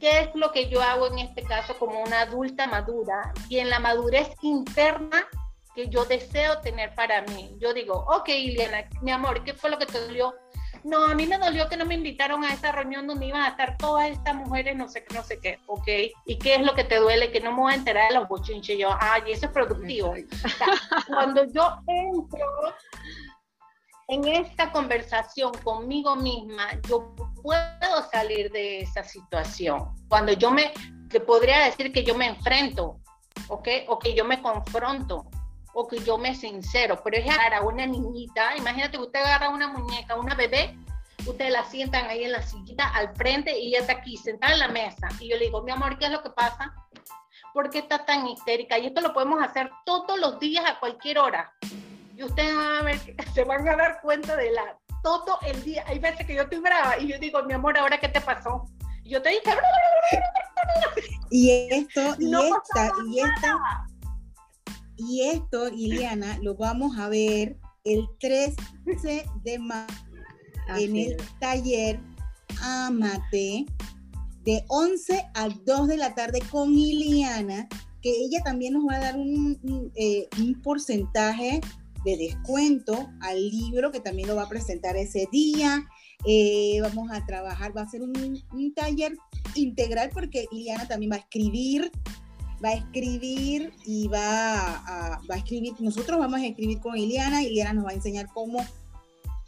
¿Qué 0.00 0.20
es 0.20 0.28
lo 0.34 0.52
que 0.52 0.68
yo 0.68 0.80
hago 0.80 1.08
en 1.08 1.18
este 1.18 1.42
caso 1.42 1.76
como 1.76 2.00
una 2.00 2.20
adulta 2.20 2.66
madura? 2.66 3.32
Y 3.48 3.58
en 3.58 3.68
la 3.68 3.80
madurez 3.80 4.28
interna 4.42 5.26
que 5.74 5.88
yo 5.88 6.04
deseo 6.04 6.60
tener 6.60 6.94
para 6.94 7.22
mí. 7.22 7.56
Yo 7.60 7.72
digo, 7.72 8.04
ok, 8.08 8.28
Ileana, 8.28 8.88
mi 9.02 9.10
amor, 9.10 9.42
¿qué 9.44 9.54
fue 9.54 9.70
lo 9.70 9.78
que 9.78 9.86
te 9.86 10.00
dolió? 10.00 10.34
No, 10.84 11.04
a 11.04 11.14
mí 11.14 11.26
me 11.26 11.38
dolió 11.38 11.68
que 11.68 11.76
no 11.76 11.84
me 11.84 11.94
invitaron 11.94 12.44
a 12.44 12.52
esa 12.52 12.72
reunión 12.72 13.06
donde 13.06 13.26
iban 13.26 13.42
a 13.42 13.48
estar 13.48 13.76
todas 13.76 14.10
estas 14.10 14.34
mujeres, 14.34 14.76
no 14.76 14.88
sé 14.88 15.04
qué, 15.04 15.14
no 15.14 15.22
sé 15.22 15.38
qué, 15.40 15.58
ok, 15.66 15.88
¿y 16.26 16.38
qué 16.38 16.56
es 16.56 16.62
lo 16.62 16.74
que 16.74 16.84
te 16.84 16.96
duele? 16.96 17.30
Que 17.30 17.40
no 17.40 17.52
me 17.52 17.58
voy 17.58 17.72
a 17.72 17.76
enterar 17.76 18.08
de 18.08 18.18
los 18.18 18.28
bochinches, 18.28 18.78
yo, 18.78 18.90
ay, 19.00 19.22
eso 19.28 19.46
es 19.46 19.52
productivo. 19.52 20.14
cuando 21.08 21.44
yo 21.44 21.78
entro 21.86 22.74
en 24.08 24.26
esta 24.26 24.72
conversación 24.72 25.52
conmigo 25.62 26.16
misma, 26.16 26.68
yo 26.88 27.14
puedo 27.42 28.10
salir 28.10 28.50
de 28.50 28.80
esa 28.80 29.04
situación. 29.04 29.94
Cuando 30.08 30.32
yo 30.32 30.50
me, 30.50 30.72
que 31.10 31.20
podría 31.20 31.64
decir 31.64 31.92
que 31.92 32.04
yo 32.04 32.14
me 32.14 32.26
enfrento, 32.26 33.00
¿ok? 33.48 33.68
O 33.88 33.98
que 33.98 34.14
yo 34.14 34.24
me 34.24 34.40
confronto, 34.40 35.26
o 35.80 35.86
que 35.86 36.00
yo 36.00 36.18
me 36.18 36.34
sincero, 36.34 37.00
pero 37.04 37.18
es 37.18 37.24
a 37.30 37.62
una 37.62 37.86
niñita, 37.86 38.56
imagínate 38.56 38.98
que 38.98 39.04
usted 39.04 39.20
agarra 39.20 39.50
una 39.50 39.68
muñeca, 39.68 40.16
una 40.16 40.34
bebé, 40.34 40.76
ustedes 41.24 41.52
la 41.52 41.64
sientan 41.66 42.06
ahí 42.06 42.24
en 42.24 42.32
la 42.32 42.42
sillita 42.42 42.88
al 42.88 43.14
frente 43.14 43.56
y 43.56 43.68
ella 43.68 43.82
está 43.82 43.92
aquí 43.92 44.16
sentada 44.16 44.54
en 44.54 44.58
la 44.58 44.66
mesa. 44.66 45.06
Y 45.20 45.30
yo 45.30 45.36
le 45.36 45.44
digo, 45.44 45.62
mi 45.62 45.70
amor, 45.70 45.96
¿qué 45.96 46.06
es 46.06 46.10
lo 46.10 46.20
que 46.20 46.30
pasa? 46.30 46.74
¿Por 47.54 47.70
qué 47.70 47.78
está 47.78 48.04
tan 48.04 48.26
histérica? 48.26 48.76
Y 48.76 48.86
esto 48.86 49.00
lo 49.00 49.12
podemos 49.12 49.40
hacer 49.40 49.70
todos 49.86 50.18
los 50.18 50.40
días 50.40 50.64
a 50.66 50.80
cualquier 50.80 51.20
hora. 51.20 51.52
Y 52.16 52.24
ustedes 52.24 52.56
van 52.56 52.78
a 52.78 52.82
ver, 52.82 52.98
se 53.32 53.44
van 53.44 53.68
a 53.68 53.76
dar 53.76 54.00
cuenta 54.00 54.34
de 54.34 54.50
la 54.50 54.76
todo 55.04 55.38
el 55.46 55.62
día. 55.62 55.84
Hay 55.86 56.00
veces 56.00 56.26
que 56.26 56.34
yo 56.34 56.42
estoy 56.42 56.58
brava 56.58 56.98
y 56.98 57.06
yo 57.06 57.20
digo, 57.20 57.40
mi 57.44 57.54
amor, 57.54 57.78
¿ahora 57.78 58.00
qué 58.00 58.08
te 58.08 58.20
pasó? 58.20 58.64
Y 59.04 59.10
yo 59.10 59.22
te 59.22 59.28
dije, 59.28 59.42
y 61.30 61.68
esto, 61.72 62.16
y 62.18 62.34
esta, 62.34 62.92
y 63.06 63.20
esta, 63.20 63.86
y 64.98 65.22
esto, 65.22 65.68
Iliana, 65.68 66.38
lo 66.42 66.56
vamos 66.56 66.98
a 66.98 67.08
ver 67.08 67.56
el 67.84 68.06
13 68.20 68.54
de 69.44 69.58
marzo 69.58 69.94
en 70.76 70.96
el 70.96 71.16
taller 71.40 72.00
Amate 72.60 73.64
de 74.44 74.64
11 74.68 75.24
a 75.34 75.48
2 75.48 75.88
de 75.88 75.96
la 75.96 76.14
tarde 76.14 76.40
con 76.50 76.76
Iliana, 76.76 77.68
que 78.02 78.10
ella 78.10 78.42
también 78.44 78.74
nos 78.74 78.86
va 78.86 78.96
a 78.96 79.00
dar 79.00 79.16
un, 79.16 79.92
eh, 79.94 80.28
un 80.38 80.60
porcentaje 80.62 81.60
de 82.04 82.16
descuento 82.16 83.10
al 83.20 83.50
libro 83.50 83.90
que 83.92 84.00
también 84.00 84.28
lo 84.28 84.36
va 84.36 84.44
a 84.44 84.48
presentar 84.48 84.96
ese 84.96 85.28
día. 85.30 85.86
Eh, 86.26 86.78
vamos 86.80 87.10
a 87.12 87.24
trabajar, 87.26 87.76
va 87.76 87.82
a 87.82 87.88
ser 87.88 88.02
un, 88.02 88.42
taller 88.74 89.16
integral 89.54 90.10
porque 90.12 90.46
Iliana 90.50 90.88
también 90.88 91.12
va 91.12 91.16
a 91.16 91.20
escribir, 91.20 91.90
va 92.64 92.70
a 92.70 92.74
escribir 92.74 93.72
y 93.84 94.08
va 94.08 94.76
a, 94.78 95.20
va 95.30 95.34
a 95.34 95.38
escribir, 95.38 95.74
nosotros 95.78 96.18
vamos 96.18 96.40
a 96.40 96.46
escribir 96.46 96.80
con 96.80 96.96
Iliana, 96.96 97.42
Iliana 97.42 97.72
nos 97.72 97.86
va 97.86 97.90
a 97.90 97.94
enseñar 97.94 98.26
cómo, 98.34 98.64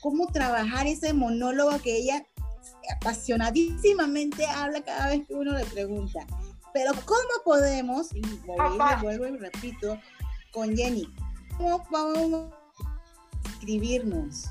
cómo 0.00 0.26
trabajar 0.28 0.86
ese 0.86 1.12
monólogo 1.12 1.78
que 1.80 1.96
ella 1.96 2.24
apasionadísimamente 2.96 4.44
habla 4.46 4.82
cada 4.82 5.08
vez 5.08 5.26
que 5.26 5.34
uno 5.34 5.56
le 5.56 5.64
pregunta. 5.64 6.26
Pero 6.72 6.92
¿cómo 7.04 7.44
podemos, 7.44 8.14
y 8.14 8.22
vuelvo 9.02 9.26
y 9.26 9.36
repito, 9.38 9.98
con 10.52 10.76
Jenny, 10.76 11.12
¿cómo 11.56 11.84
vamos 11.90 12.52
a 13.44 13.50
escribirnos? 13.50 14.46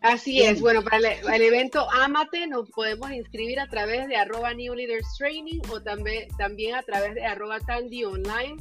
Así 0.00 0.42
es, 0.42 0.60
bueno, 0.60 0.82
para 0.82 0.98
el, 0.98 1.42
evento 1.42 1.90
Amate 1.90 2.46
nos 2.46 2.70
podemos 2.70 3.10
inscribir 3.10 3.58
a 3.58 3.66
través 3.66 4.06
de 4.08 4.16
arroba 4.16 4.54
New 4.54 4.74
Leaders 4.74 5.06
Training 5.18 5.60
o 5.70 5.80
también, 5.80 6.28
también 6.38 6.74
a 6.74 6.82
través 6.82 7.14
de 7.14 7.24
arroba 7.24 7.60
Tandy 7.60 8.04
Online. 8.04 8.56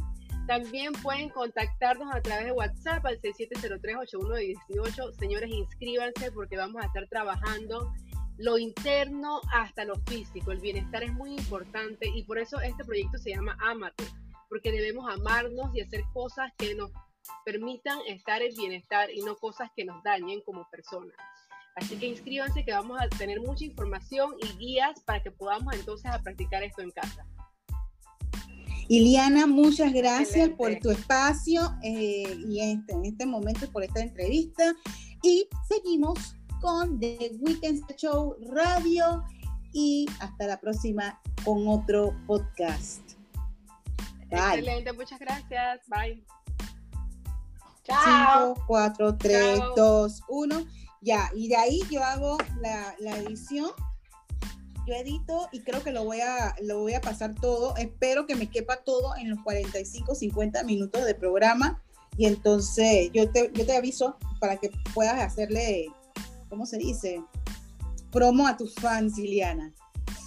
También 0.48 0.94
pueden 0.94 1.30
contactarnos 1.30 2.14
a 2.14 2.22
través 2.22 2.46
de 2.46 2.52
WhatsApp 2.52 3.06
al 3.06 3.20
6703-8118. 3.22 5.14
Señores, 5.20 5.50
inscríbanse 5.50 6.32
porque 6.32 6.56
vamos 6.56 6.84
a 6.84 6.86
estar 6.88 7.08
trabajando 7.08 7.92
lo 8.38 8.58
interno 8.58 9.42
hasta 9.52 9.86
lo 9.86 9.96
físico. 10.08 10.52
El 10.52 10.60
bienestar 10.60 11.04
es 11.04 11.14
muy 11.14 11.36
importante 11.36 12.10
y 12.14 12.24
por 12.24 12.38
eso 12.38 12.60
este 12.60 12.84
proyecto 12.84 13.18
se 13.18 13.32
llama 13.32 13.58
Amate, 13.62 14.04
porque 14.50 14.72
debemos 14.72 15.10
amarnos 15.12 15.74
y 15.76 15.82
hacer 15.82 16.04
cosas 16.14 16.52
que 16.58 16.76
nos 16.76 16.92
permitan 17.44 18.00
estar 18.08 18.42
en 18.42 18.56
bienestar 18.56 19.10
y 19.12 19.22
no 19.22 19.36
cosas 19.36 19.70
que 19.76 19.86
nos 19.86 20.04
dañen 20.04 20.42
como 20.42 20.70
personas. 20.70 21.16
Así 21.76 21.98
que 21.98 22.08
inscríbanse 22.08 22.64
que 22.64 22.72
vamos 22.72 23.00
a 23.02 23.10
tener 23.10 23.42
mucha 23.42 23.66
información 23.66 24.34
y 24.42 24.58
guías 24.58 25.02
para 25.02 25.22
que 25.22 25.32
podamos 25.32 25.74
entonces 25.76 26.10
a 26.10 26.22
practicar 26.22 26.64
esto 26.64 26.82
en 26.82 26.92
casa. 26.92 27.26
Iliana, 28.88 29.48
muchas 29.48 29.92
gracias 29.92 30.50
por 30.50 30.76
tu 30.80 30.92
espacio 30.92 31.76
eh, 31.84 32.38
y 32.48 32.62
este, 32.62 32.94
en 32.94 33.06
este 33.06 33.26
momento 33.26 33.70
por 33.72 33.84
esta 33.84 34.00
entrevista. 34.00 34.74
Y 35.24 35.50
seguimos 35.68 36.38
con 36.62 37.00
The 37.00 37.32
Weekend 37.40 37.84
Show 37.98 38.38
Radio 38.52 39.24
y 39.74 40.06
hasta 40.20 40.48
la 40.48 40.60
próxima 40.60 41.20
con 41.44 41.68
otro 41.68 42.16
podcast. 42.28 43.02
Excelente, 44.30 44.94
muchas 44.94 45.20
gracias. 45.20 45.82
Bye. 45.88 46.24
Chao. 47.86 48.56
5, 48.56 48.64
4, 48.68 49.18
3, 49.18 49.60
2, 49.76 50.22
1. 50.28 50.66
Ya, 51.02 51.30
y 51.36 51.48
de 51.48 51.56
ahí 51.56 51.82
yo 51.92 52.04
hago 52.04 52.38
la, 52.60 52.96
la, 53.00 53.18
edición. 53.18 53.70
Yo 54.88 54.94
edito 54.94 55.50
y 55.52 55.62
creo 55.62 55.84
que 55.84 55.92
lo 55.92 56.04
voy, 56.04 56.22
a, 56.22 56.56
lo 56.62 56.80
voy 56.80 56.94
a 56.94 57.02
pasar 57.02 57.36
todo. 57.36 57.76
Espero 57.78 58.26
que 58.26 58.36
me 58.36 58.50
quepa 58.50 58.78
todo 58.78 59.16
en 59.16 59.30
los 59.30 59.40
45, 59.44 60.16
50 60.16 60.64
minutos 60.64 61.06
de 61.06 61.14
programa. 61.14 61.82
Y 62.18 62.26
entonces 62.26 63.12
yo 63.14 63.30
te, 63.30 63.52
yo 63.54 63.66
te 63.66 63.76
aviso 63.76 64.18
para 64.40 64.58
que 64.58 64.72
puedas 64.94 65.20
hacerle, 65.22 65.88
¿cómo 66.50 66.66
se 66.66 66.78
dice? 66.78 67.22
Promo 68.12 68.48
a 68.48 68.58
tus 68.58 68.74
fans, 68.76 69.18
Liliana. 69.18 69.74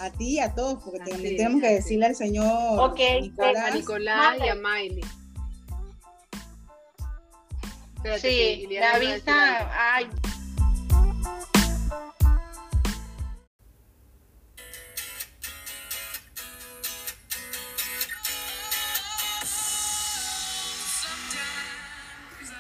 A 0.01 0.11
ti 0.11 0.35
y 0.35 0.39
a 0.39 0.55
todos, 0.55 0.83
porque 0.85 1.01
tenemos 1.01 1.61
que 1.61 1.75
decirle 1.75 2.07
al 2.07 2.15
señor 2.15 2.95
Nicolás, 3.21 3.73
a 3.73 3.75
Nicolás 3.75 4.39
y 4.45 4.49
a 4.49 4.55
Miley 4.55 5.03
sí, 8.21 8.69
la 8.71 8.99
vista, 8.99 9.97
ay. 9.97 10.09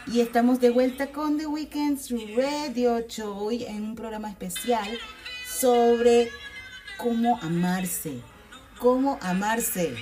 Y 0.06 0.20
estamos 0.20 0.58
de 0.60 0.70
vuelta 0.70 1.08
con 1.08 1.36
The 1.36 1.46
Weekends 1.46 2.10
Radio 2.34 3.06
Show 3.06 3.50
en 3.50 3.82
un 3.82 3.94
programa 3.94 4.30
especial 4.30 4.98
sobre 5.46 6.30
cómo 6.96 7.38
amarse. 7.42 8.22
Cómo 8.78 9.18
amarse 9.20 9.96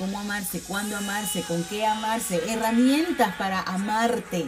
cómo 0.00 0.18
amarse, 0.18 0.60
cuándo 0.60 0.96
amarse, 0.96 1.42
con 1.42 1.62
qué 1.64 1.84
amarse, 1.84 2.40
herramientas 2.50 3.36
para 3.36 3.60
amarte, 3.60 4.46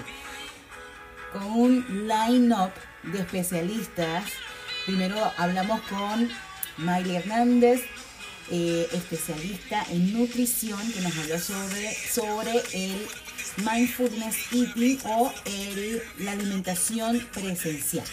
con 1.30 1.44
un 1.44 2.08
line-up 2.08 2.72
de 3.02 3.20
especialistas. 3.20 4.24
Primero 4.86 5.30
hablamos 5.36 5.82
con 5.82 6.30
Miley 6.78 7.16
Hernández, 7.16 7.82
eh, 8.50 8.88
especialista 8.92 9.84
en 9.90 10.14
nutrición, 10.14 10.80
que 10.90 11.02
nos 11.02 11.14
habló 11.18 11.38
sobre, 11.38 11.94
sobre 11.94 12.62
el 12.72 13.06
mindfulness 13.58 14.36
eating 14.52 15.00
o 15.04 15.30
la 16.18 16.32
alimentación 16.32 17.28
presencial. 17.30 18.06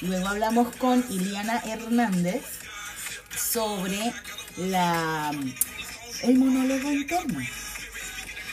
Luego 0.00 0.28
hablamos 0.28 0.74
con 0.76 1.04
Iliana 1.10 1.62
Hernández 1.66 2.44
sobre 3.36 4.14
la 4.56 5.32
el 6.22 6.38
monólogo 6.38 6.90
interno. 6.92 7.40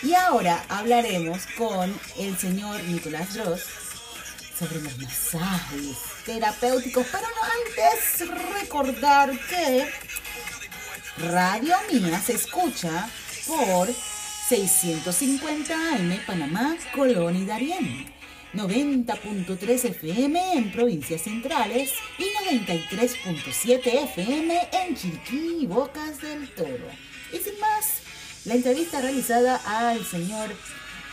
Y 0.02 0.14
ahora 0.14 0.64
hablaremos 0.68 1.46
con 1.58 1.98
el 2.18 2.38
señor 2.38 2.84
Nicolás 2.84 3.38
Ross 3.38 3.64
sobre 4.58 4.82
los 4.82 4.98
masajes 4.98 5.98
terapéuticos, 6.26 7.06
pero 7.12 7.24
no 7.24 7.44
antes 7.44 8.60
recordar 8.60 9.32
que 9.50 9.90
Radio 11.18 11.76
Mía 11.92 12.20
se 12.20 12.34
escucha 12.34 13.08
por 13.48 13.88
650 14.50 15.74
AM 15.74 16.20
Panamá, 16.26 16.76
Colón 16.94 17.36
y 17.36 17.46
Darién. 17.46 18.14
90.3 18.54 19.86
FM 19.86 20.54
en 20.54 20.72
provincias 20.72 21.22
centrales 21.22 21.92
y 22.20 22.26
93.7 22.60 24.04
FM 24.04 24.70
en 24.72 24.96
Chiquí 24.96 25.58
y 25.62 25.66
Bocas 25.66 26.22
del 26.22 26.48
Toro. 26.54 27.13
Y 27.34 27.38
sin 27.38 27.60
más, 27.60 28.02
la 28.46 28.54
entrevista 28.54 29.02
realizada 29.02 29.60
al 29.66 30.06
señor 30.06 30.52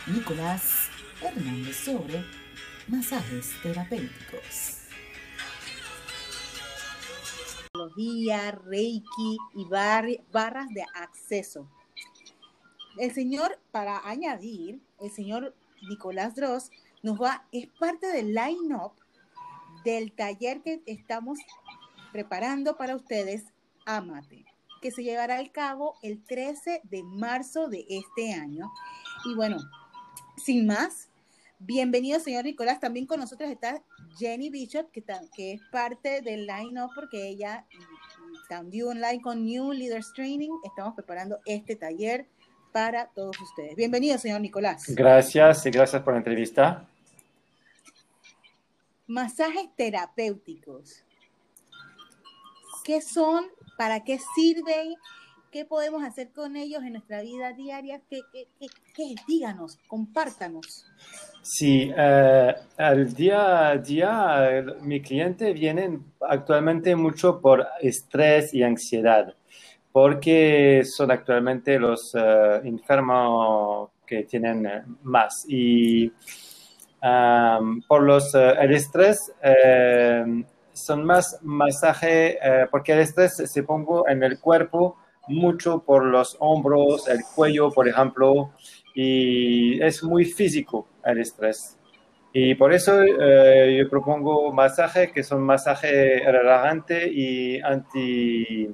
Nicolás 0.05 0.87
Hernández 1.19 1.75
sobre 1.77 2.23
masajes 2.87 3.49
terapéuticos. 3.63 4.77
Reiki 8.65 9.37
y 9.55 9.65
barras 9.65 10.69
de 10.69 10.85
acceso. 10.93 11.67
El 12.97 13.11
señor, 13.13 13.59
para 13.71 14.07
añadir, 14.07 14.79
el 14.99 15.09
señor 15.09 15.55
Nicolás 15.89 16.35
Dross 16.35 16.69
nos 17.01 17.19
va, 17.19 17.45
es 17.51 17.65
parte 17.79 18.05
del 18.07 18.35
line-up 18.35 18.91
del 19.83 20.11
taller 20.11 20.61
que 20.61 20.83
estamos 20.85 21.39
preparando 22.11 22.77
para 22.77 22.95
ustedes, 22.95 23.45
Amate 23.85 24.50
que 24.81 24.91
se 24.91 25.03
llevará 25.03 25.37
al 25.37 25.51
cabo 25.51 25.95
el 26.01 26.23
13 26.23 26.81
de 26.83 27.03
marzo 27.03 27.67
de 27.69 27.85
este 27.87 28.33
año. 28.33 28.71
Y 29.25 29.35
bueno, 29.35 29.57
sin 30.35 30.65
más, 30.65 31.09
bienvenido 31.59 32.19
señor 32.19 32.45
Nicolás. 32.45 32.79
También 32.79 33.05
con 33.05 33.19
nosotros 33.19 33.49
está 33.49 33.81
Jenny 34.17 34.49
Bishop, 34.49 34.89
que, 34.91 35.03
que 35.35 35.53
es 35.53 35.61
parte 35.71 36.21
del 36.21 36.47
line-up 36.47 36.89
porque 36.95 37.27
ella 37.27 37.65
también 38.49 38.87
online 38.87 39.21
con 39.21 39.45
New 39.45 39.71
Leaders 39.71 40.11
Training. 40.13 40.51
Estamos 40.63 40.95
preparando 40.95 41.39
este 41.45 41.75
taller 41.75 42.25
para 42.71 43.05
todos 43.07 43.39
ustedes. 43.39 43.75
Bienvenido, 43.75 44.17
señor 44.17 44.41
Nicolás. 44.41 44.85
Gracias 44.87 45.65
y 45.65 45.71
gracias 45.71 46.01
por 46.01 46.13
la 46.13 46.17
entrevista. 46.17 46.87
Masajes 49.05 49.69
terapéuticos. 49.75 51.03
¿Qué 52.83 52.99
son? 52.99 53.45
¿Para 53.81 54.03
qué 54.03 54.19
sirven? 54.35 54.93
¿Qué 55.51 55.65
podemos 55.65 56.03
hacer 56.03 56.29
con 56.29 56.55
ellos 56.55 56.83
en 56.83 56.91
nuestra 56.93 57.23
vida 57.23 57.51
diaria? 57.53 57.99
¿Qué, 58.07 58.21
qué, 58.59 59.15
Díganos, 59.27 59.79
compártanos. 59.87 60.85
Sí, 61.41 61.91
eh, 61.97 62.55
al 62.77 63.11
día 63.15 63.69
a 63.69 63.77
día 63.77 64.63
mi 64.83 65.01
cliente 65.01 65.51
vienen 65.53 66.13
actualmente 66.29 66.95
mucho 66.95 67.41
por 67.41 67.65
estrés 67.81 68.53
y 68.53 68.61
ansiedad, 68.61 69.33
porque 69.91 70.83
son 70.85 71.09
actualmente 71.09 71.79
los 71.79 72.13
eh, 72.13 72.61
enfermos 72.63 73.89
que 74.05 74.25
tienen 74.25 74.63
eh, 74.67 74.83
más. 75.01 75.43
Y 75.47 76.13
por 77.87 78.03
los, 78.03 78.35
el 78.35 78.75
estrés 78.75 79.33
son 80.85 81.03
más 81.05 81.39
masaje, 81.41 82.37
porque 82.71 82.93
el 82.93 82.99
estrés 82.99 83.35
se 83.45 83.63
pongo 83.63 84.07
en 84.07 84.23
el 84.23 84.39
cuerpo 84.39 84.97
mucho 85.27 85.83
por 85.83 86.03
los 86.05 86.35
hombros, 86.39 87.07
el 87.07 87.19
cuello, 87.35 87.71
por 87.71 87.87
ejemplo, 87.87 88.51
y 88.93 89.81
es 89.81 90.03
muy 90.03 90.25
físico 90.25 90.87
el 91.05 91.19
estrés. 91.19 91.77
Y 92.33 92.55
por 92.55 92.73
eso 92.73 93.01
eh, 93.01 93.77
yo 93.77 93.89
propongo 93.89 94.53
masajes 94.53 95.11
que 95.11 95.21
son 95.23 95.41
masajes 95.41 96.23
relajantes 96.25 97.09
y 97.11 97.59
anti, 97.59 98.67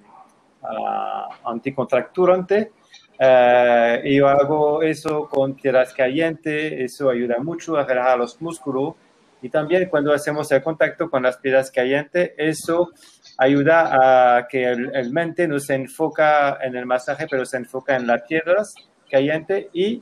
uh, 0.62 1.50
anticontracturante. 1.50 2.72
Uh, 3.20 4.06
y 4.06 4.18
yo 4.18 4.28
hago 4.28 4.84
eso 4.84 5.28
con 5.28 5.56
tierras 5.56 5.92
calientes, 5.92 6.74
eso 6.74 7.10
ayuda 7.10 7.40
mucho 7.40 7.76
a 7.76 7.84
relajar 7.84 8.20
los 8.20 8.40
músculos. 8.40 8.94
Y 9.42 9.50
también 9.50 9.88
cuando 9.90 10.14
hacemos 10.14 10.52
el 10.52 10.64
contacto 10.64 11.10
con 11.10 11.24
las 11.24 11.38
piedras 11.38 11.72
calientes, 11.72 12.32
eso 12.38 12.92
ayuda 13.38 14.38
a 14.38 14.48
que 14.48 14.66
el, 14.66 15.12
mente 15.12 15.48
no 15.48 15.60
se 15.60 15.76
enfoca 15.76 16.58
en 16.62 16.76
el 16.76 16.86
masaje, 16.86 17.28
pero 17.30 17.46
se 17.46 17.58
enfoca 17.58 17.96
en 17.96 18.08
las 18.08 18.24
piedras 18.24 18.74
calientes 19.10 19.68
y 19.74 20.02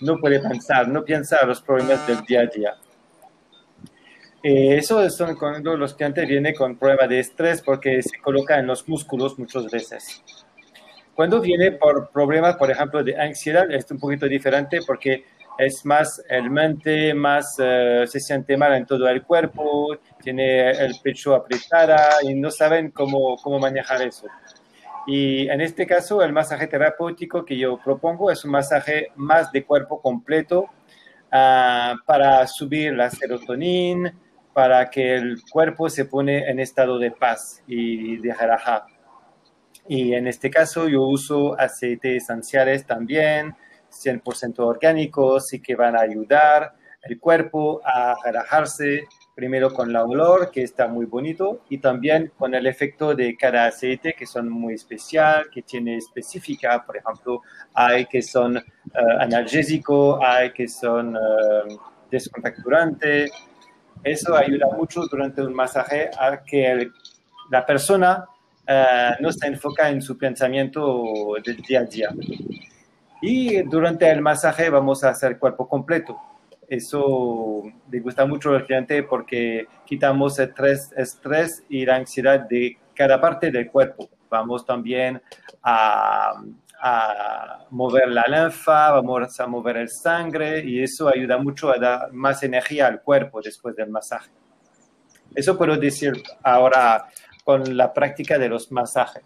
no 0.00 0.16
puede 0.18 0.40
pensar, 0.40 0.88
no 0.88 1.04
piensa 1.04 1.44
los 1.44 1.60
problemas 1.60 2.06
del 2.06 2.20
día 2.20 2.40
a 2.40 2.46
día. 2.46 2.74
Eh, 4.42 4.76
eso 4.76 5.10
son 5.10 5.34
cuando 5.34 5.76
los 5.76 5.94
clientes 5.94 6.28
vienen 6.28 6.54
con 6.54 6.78
prueba 6.78 7.08
de 7.08 7.18
estrés 7.18 7.60
porque 7.60 8.00
se 8.02 8.18
coloca 8.20 8.56
en 8.58 8.68
los 8.68 8.88
músculos 8.88 9.36
muchas 9.38 9.66
veces. 9.68 10.22
Cuando 11.14 11.40
viene 11.40 11.72
por 11.72 12.10
problemas, 12.10 12.54
por 12.54 12.70
ejemplo, 12.70 13.02
de 13.02 13.20
ansiedad, 13.20 13.68
es 13.72 13.90
un 13.90 13.98
poquito 13.98 14.26
diferente 14.26 14.78
porque 14.86 15.24
es 15.58 15.84
más 15.84 16.22
el 16.28 16.50
mente, 16.50 17.12
más 17.12 17.56
eh, 17.58 18.04
se 18.06 18.20
siente 18.20 18.56
mal 18.56 18.74
en 18.74 18.86
todo 18.86 19.08
el 19.08 19.24
cuerpo, 19.24 19.96
tiene 20.22 20.70
el 20.70 20.94
pecho 21.02 21.34
apretada 21.34 22.22
y 22.22 22.34
no 22.34 22.50
saben 22.52 22.92
cómo, 22.92 23.36
cómo 23.42 23.58
manejar 23.58 24.02
eso. 24.02 24.28
Y 25.06 25.48
en 25.48 25.60
este 25.60 25.86
caso, 25.86 26.22
el 26.22 26.32
masaje 26.32 26.68
terapéutico 26.68 27.44
que 27.44 27.56
yo 27.56 27.80
propongo 27.82 28.30
es 28.30 28.44
un 28.44 28.52
masaje 28.52 29.08
más 29.16 29.50
de 29.50 29.64
cuerpo 29.64 30.00
completo 30.00 30.66
uh, 31.32 31.96
para 32.06 32.46
subir 32.46 32.92
la 32.92 33.10
serotonina, 33.10 34.14
para 34.52 34.88
que 34.90 35.16
el 35.16 35.38
cuerpo 35.50 35.88
se 35.88 36.04
pone 36.04 36.48
en 36.48 36.60
estado 36.60 36.98
de 36.98 37.10
paz 37.10 37.62
y 37.66 38.18
de 38.18 38.34
relajar. 38.34 38.82
Y 39.88 40.12
en 40.12 40.26
este 40.26 40.50
caso 40.50 40.88
yo 40.88 41.02
uso 41.02 41.58
aceites 41.58 42.24
esenciales 42.24 42.84
también, 42.84 43.56
100% 44.04 44.60
orgánicos 44.60 45.52
y 45.52 45.60
que 45.60 45.74
van 45.74 45.96
a 45.96 46.00
ayudar 46.00 46.72
el 47.02 47.18
cuerpo 47.18 47.80
a 47.84 48.16
relajarse, 48.24 49.06
primero 49.34 49.72
con 49.72 49.92
la 49.92 50.04
olor, 50.04 50.50
que 50.50 50.62
está 50.62 50.88
muy 50.88 51.06
bonito, 51.06 51.60
y 51.68 51.78
también 51.78 52.32
con 52.36 52.54
el 52.54 52.66
efecto 52.66 53.14
de 53.14 53.36
cada 53.36 53.66
aceite, 53.66 54.14
que 54.14 54.26
son 54.26 54.48
muy 54.48 54.74
especial, 54.74 55.48
que 55.50 55.62
tiene 55.62 55.96
específica, 55.96 56.84
por 56.84 56.96
ejemplo, 56.96 57.42
hay 57.72 58.06
que 58.06 58.20
son 58.20 58.56
uh, 58.56 58.60
analgésicos, 59.20 60.18
hay 60.22 60.52
que 60.52 60.66
son 60.66 61.16
uh, 61.16 61.78
descontracturantes. 62.10 63.30
Eso 64.02 64.36
ayuda 64.36 64.66
mucho 64.76 65.06
durante 65.06 65.42
un 65.42 65.54
masaje 65.54 66.10
a 66.18 66.42
que 66.42 66.88
la 67.50 67.64
persona 67.64 68.24
uh, 68.68 69.22
no 69.22 69.32
se 69.32 69.46
enfoca 69.46 69.88
en 69.88 70.02
su 70.02 70.18
pensamiento 70.18 71.34
del 71.44 71.56
día 71.58 71.80
a 71.80 71.84
día. 71.84 72.08
Y 73.20 73.62
durante 73.62 74.10
el 74.10 74.20
masaje 74.20 74.70
vamos 74.70 75.02
a 75.04 75.10
hacer 75.10 75.38
cuerpo 75.38 75.68
completo. 75.68 76.18
Eso 76.68 77.62
le 77.90 78.00
gusta 78.00 78.26
mucho 78.26 78.50
al 78.50 78.66
cliente 78.66 79.02
porque 79.02 79.66
quitamos 79.86 80.38
el 80.38 80.48
estrés, 80.48 80.92
estrés 80.96 81.64
y 81.68 81.84
la 81.86 81.96
ansiedad 81.96 82.40
de 82.40 82.78
cada 82.94 83.20
parte 83.20 83.50
del 83.50 83.70
cuerpo. 83.70 84.08
Vamos 84.28 84.66
también 84.66 85.20
a, 85.62 86.34
a 86.80 87.66
mover 87.70 88.08
la 88.08 88.24
linfa, 88.28 88.92
vamos 88.92 89.40
a 89.40 89.46
mover 89.46 89.78
el 89.78 89.88
sangre 89.88 90.62
y 90.64 90.82
eso 90.82 91.08
ayuda 91.08 91.38
mucho 91.38 91.70
a 91.70 91.78
dar 91.78 92.12
más 92.12 92.42
energía 92.42 92.86
al 92.86 93.00
cuerpo 93.00 93.40
después 93.40 93.74
del 93.74 93.88
masaje. 93.88 94.30
Eso 95.34 95.56
puedo 95.56 95.76
decir 95.76 96.12
ahora 96.42 97.08
con 97.44 97.76
la 97.76 97.92
práctica 97.92 98.38
de 98.38 98.48
los 98.48 98.70
masajes. 98.70 99.22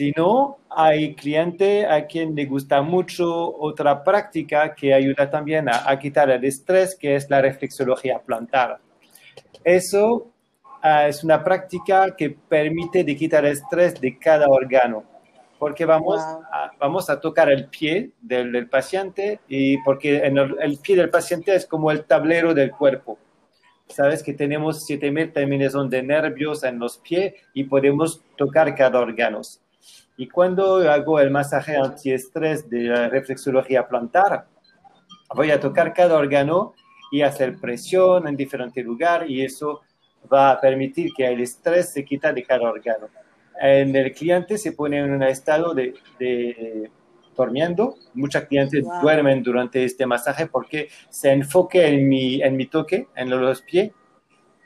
Si 0.00 0.14
no, 0.16 0.60
hay 0.70 1.14
cliente 1.14 1.84
a 1.84 2.06
quien 2.06 2.34
le 2.34 2.46
gusta 2.46 2.80
mucho 2.80 3.54
otra 3.54 4.02
práctica 4.02 4.74
que 4.74 4.94
ayuda 4.94 5.28
también 5.28 5.68
a, 5.68 5.98
quitar 5.98 6.30
el 6.30 6.42
estrés, 6.42 6.96
que 6.98 7.16
es 7.16 7.28
la 7.28 7.42
reflexología 7.42 8.18
plantar. 8.18 8.78
Eso 9.62 10.30
ah, 10.80 11.06
es 11.06 11.22
una 11.22 11.44
práctica 11.44 12.16
que 12.16 12.30
permite 12.30 13.04
de 13.04 13.14
quitar 13.14 13.44
el 13.44 13.52
estrés 13.52 14.00
de 14.00 14.18
cada 14.18 14.48
órgano, 14.48 15.04
porque 15.58 15.84
vamos, 15.84 16.18
a, 16.18 16.70
vamos 16.78 17.10
a 17.10 17.20
tocar 17.20 17.50
el 17.50 17.66
pie 17.66 18.12
del, 18.22 18.70
paciente 18.70 19.40
y 19.48 19.76
porque 19.82 20.16
el, 20.16 20.56
el, 20.62 20.78
pie 20.78 20.96
del 20.96 21.10
paciente 21.10 21.54
es 21.54 21.66
como 21.66 21.90
el 21.90 22.06
tablero 22.06 22.54
del 22.54 22.70
cuerpo. 22.70 23.18
Sabes 23.86 24.22
que 24.22 24.32
tenemos 24.32 24.86
7000 24.86 25.30
terminaciones 25.30 25.90
de 25.90 26.02
nervios 26.02 26.64
en 26.64 26.78
los 26.78 26.96
pies 26.96 27.34
y 27.52 27.64
podemos 27.64 28.22
tocar 28.38 28.74
cada 28.74 28.98
órgano. 28.98 29.42
Y 30.20 30.28
cuando 30.28 30.76
hago 30.90 31.18
el 31.18 31.30
masaje 31.30 31.78
antiestrés 31.78 32.68
de 32.68 32.82
la 32.82 33.08
reflexología 33.08 33.88
plantar, 33.88 34.44
voy 35.34 35.50
a 35.50 35.58
tocar 35.58 35.94
cada 35.94 36.18
órgano 36.18 36.74
y 37.10 37.22
hacer 37.22 37.56
presión 37.58 38.28
en 38.28 38.36
diferente 38.36 38.82
lugar 38.82 39.30
y 39.30 39.42
eso 39.42 39.80
va 40.30 40.50
a 40.50 40.60
permitir 40.60 41.12
que 41.16 41.26
el 41.26 41.40
estrés 41.40 41.94
se 41.94 42.04
quita 42.04 42.34
de 42.34 42.42
cada 42.42 42.70
órgano. 42.70 43.08
En 43.62 43.96
el 43.96 44.12
cliente 44.12 44.58
se 44.58 44.72
pone 44.72 44.98
en 44.98 45.10
un 45.10 45.22
estado 45.22 45.72
de, 45.72 45.94
de 46.18 46.90
durmiendo. 47.34 47.94
Muchos 48.12 48.44
clientes 48.44 48.84
duermen 49.00 49.42
durante 49.42 49.82
este 49.82 50.04
masaje 50.04 50.48
porque 50.48 50.90
se 51.08 51.32
enfoque 51.32 51.86
en 51.86 52.06
mi, 52.06 52.42
en 52.42 52.58
mi 52.58 52.66
toque, 52.66 53.08
en 53.16 53.30
los 53.30 53.62
pies, 53.62 53.92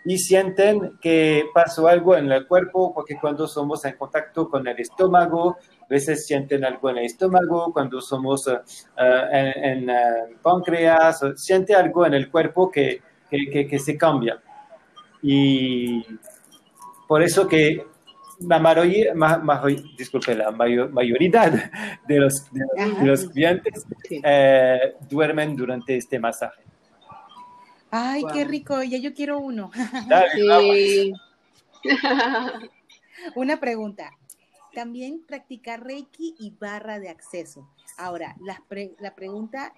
y 0.05 0.19
sienten 0.19 0.99
que 1.01 1.47
pasó 1.55 1.89
algo 1.89 2.17
en 2.17 2.31
el 2.31 2.47
cuerpo, 2.47 2.93
porque 2.93 3.17
cuando 3.19 3.49
somos 3.49 3.85
en 3.85 3.97
contacto 3.97 4.49
con 4.49 4.67
el 4.69 4.79
estómago, 4.79 5.57
a 5.81 5.87
veces 5.89 6.27
sienten 6.27 6.65
algo 6.65 6.91
en 6.91 6.99
el 6.99 7.05
estómago, 7.07 7.73
cuando 7.73 8.01
somos 8.01 8.47
uh, 8.47 8.61
en, 9.33 9.89
en 9.89 10.39
páncreas, 10.43 11.21
siente 11.37 11.75
algo 11.75 12.05
en 12.05 12.15
el 12.15 12.31
cuerpo 12.31 12.71
que, 12.71 13.01
que, 13.31 13.67
que, 13.67 13.79
se 13.79 13.97
cambia. 13.97 14.41
Y 15.23 16.05
por 17.09 17.23
eso 17.23 17.49
que 17.49 17.87
la 18.41 18.59
mayoría, 18.59 19.15
ma, 19.15 19.39
ma, 19.39 19.63
disculpe, 19.97 20.35
la 20.35 20.51
mayor, 20.51 20.91
mayoría 20.91 21.51
de 22.07 22.19
los, 22.19 22.47
de 22.53 23.07
los, 23.07 23.29
clientes 23.31 23.87
eh, 24.23 24.95
duermen 25.09 25.57
durante 25.57 25.97
este 25.97 26.19
masaje. 26.19 26.63
Ay, 27.97 28.25
qué 28.33 28.45
rico, 28.45 28.83
ya 28.83 28.99
yo 28.99 29.15
quiero 29.15 29.39
uno. 29.39 29.71
Una 33.37 33.61
pregunta. 33.61 34.11
También 34.75 35.23
practicar 35.25 35.85
Reiki 35.85 36.35
y 36.41 36.51
barra 36.59 36.99
de 36.99 37.09
acceso. 37.09 37.69
Ahora, 37.97 38.35
la, 38.41 38.61
la 38.99 39.15
pregunta 39.15 39.73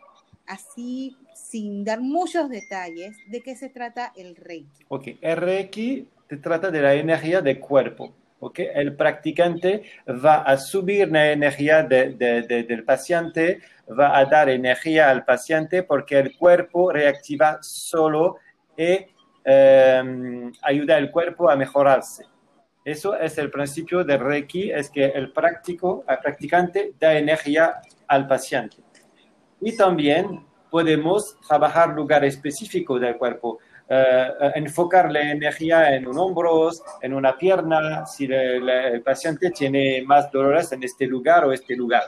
así, 0.47 1.15
sin 1.35 1.85
dar 1.85 2.01
muchos 2.01 2.49
detalles, 2.49 3.15
¿de 3.27 3.43
qué 3.43 3.55
se 3.55 3.69
trata 3.69 4.15
el 4.17 4.35
Reiki? 4.35 4.87
Ok, 4.89 5.09
el 5.21 5.37
Reiki 5.37 6.09
se 6.31 6.39
trata 6.39 6.71
de 6.71 6.81
la 6.81 6.95
energía 6.95 7.43
del 7.43 7.61
cuerpo. 7.61 8.15
Okay. 8.39 8.69
El 8.75 8.95
practicante 8.97 9.83
va 10.07 10.43
a 10.43 10.59
subir 10.59 11.11
la 11.11 11.33
energía 11.33 11.83
de, 11.83 12.11
de, 12.11 12.43
del 12.43 12.85
paciente, 12.85 13.61
va 13.99 14.17
a 14.19 14.27
dar 14.27 14.51
energía 14.51 15.09
al 15.09 15.25
paciente 15.25 15.83
porque 15.83 16.19
el 16.19 16.37
cuerpo 16.37 16.93
reactiva 16.93 17.59
solo 17.63 18.37
y 18.77 19.07
eh, 19.45 20.51
ayuda 20.63 20.97
al 20.97 21.11
cuerpo 21.11 21.49
a 21.49 21.57
mejorarse. 21.57 22.25
Eso 22.85 23.17
es 23.17 23.37
el 23.39 23.51
principio 23.51 24.05
del 24.05 24.21
Reiki, 24.21 24.71
es 24.71 24.91
que 24.91 25.07
el 25.07 25.33
práctico, 25.33 26.05
el 26.09 26.19
practicante 26.19 26.93
da 27.01 27.19
energía 27.19 27.81
al 28.07 28.29
paciente. 28.29 28.77
Y 29.61 29.77
también 29.77 30.45
podemos 30.71 31.37
trabajar 31.49 31.89
lugar 31.89 32.25
específico 32.25 32.99
del 32.99 33.17
cuerpo, 33.17 33.59
eh, 33.89 34.29
enfocar 34.57 35.11
la 35.13 35.31
energía 35.31 35.95
en 35.95 36.09
un 36.09 36.19
hombro, 36.19 36.71
en 37.01 37.15
una 37.15 37.37
pierna, 37.37 38.05
si 38.07 38.25
el, 38.25 39.03
paciente 39.03 39.51
tiene 39.51 40.03
más 40.03 40.31
dolores 40.33 40.73
en 40.73 40.83
este 40.83 41.07
lugar 41.07 41.45
o 41.45 41.53
este 41.53 41.77
lugar. 41.77 42.03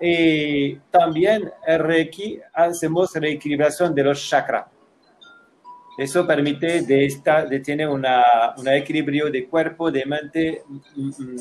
Y 0.00 0.76
también 0.90 1.50
Reiki 1.66 2.40
hacemos 2.52 3.14
reequilibración 3.14 3.94
de 3.94 4.04
los 4.04 4.28
chakras. 4.28 4.66
Eso 5.96 6.26
permite 6.26 6.82
de, 6.82 7.06
esta, 7.06 7.46
de 7.46 7.60
tener 7.60 7.88
un 7.88 8.04
equilibrio 8.66 9.30
de 9.30 9.46
cuerpo, 9.46 9.90
de 9.90 10.04
mente 10.04 10.62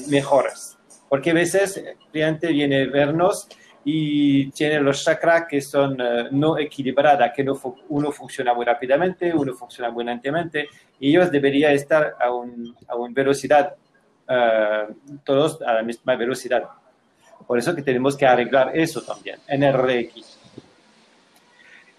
mejores. 0.07 0.78
Porque 1.09 1.32
a 1.32 1.34
veces 1.34 1.78
el 1.78 1.97
cliente 2.11 2.47
viene 2.47 2.84
a 2.84 2.88
vernos 2.88 3.49
y 3.88 4.49
tiene 4.49 4.79
los 4.79 5.03
chakras 5.03 5.45
que 5.47 5.61
son 5.61 6.01
eh, 6.01 6.27
no 6.31 6.57
equilibrados, 6.57 7.29
que 7.36 7.43
no, 7.43 7.53
uno 7.89 8.11
funciona 8.11 8.51
muy 8.51 8.65
rápidamente, 8.65 9.31
uno 9.31 9.53
funciona 9.53 9.91
muy 9.91 10.03
lentamente, 10.03 10.67
y 10.99 11.11
ellos 11.11 11.31
deberían 11.31 11.71
estar 11.71 12.15
a, 12.19 12.31
una 12.31 13.13
velocidad, 13.13 13.75
uh, 14.27 14.91
todos 15.23 15.61
a 15.61 15.73
la 15.73 15.83
misma 15.83 16.15
velocidad. 16.15 16.63
Por 17.45 17.59
eso 17.59 17.75
que 17.75 17.83
tenemos 17.83 18.17
que 18.17 18.25
arreglar 18.25 18.75
eso 18.75 19.03
también 19.03 19.38
en 19.47 19.71
Reiki. 19.71 20.23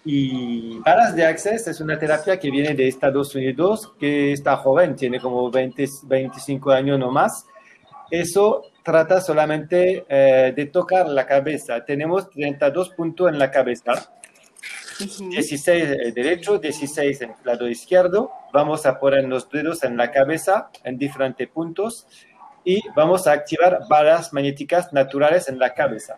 Y 0.03 0.79
Paras 0.81 1.15
de 1.15 1.25
Access 1.25 1.67
es 1.67 1.79
una 1.79 1.97
terapia 1.97 2.37
que 2.37 2.51
viene 2.51 2.73
de 2.73 2.87
Estados 2.87 3.33
Unidos, 3.33 3.93
que 3.97 4.33
está 4.33 4.57
joven, 4.57 4.95
tiene 4.95 5.21
como 5.21 5.49
20, 5.49 5.85
25 6.03 6.71
años 6.71 6.99
no 6.99 7.11
más. 7.11 7.45
Eso 8.11 8.63
trata 8.87 9.19
solamente 9.19 10.05
eh, 10.07 10.53
de 10.55 10.65
tocar 10.67 11.09
la 11.09 11.25
cabeza. 11.25 11.83
Tenemos 11.83 12.29
32 12.29 12.91
puntos 12.91 13.27
en 13.27 13.37
la 13.37 13.51
cabeza. 13.51 14.13
16 14.97 16.15
derecho, 16.15 16.57
16 16.57 17.21
en 17.21 17.31
el 17.31 17.35
lado 17.43 17.67
izquierdo. 17.67 18.31
Vamos 18.53 18.85
a 18.85 18.97
poner 18.97 19.25
los 19.25 19.49
dedos 19.49 19.83
en 19.83 19.97
la 19.97 20.09
cabeza 20.09 20.69
en 20.85 20.97
diferentes 20.97 21.49
puntos 21.49 22.07
y 22.63 22.81
vamos 22.95 23.27
a 23.27 23.33
activar 23.33 23.81
balas 23.89 24.31
magnéticas 24.31 24.93
naturales 24.93 25.49
en 25.49 25.59
la 25.59 25.73
cabeza. 25.73 26.17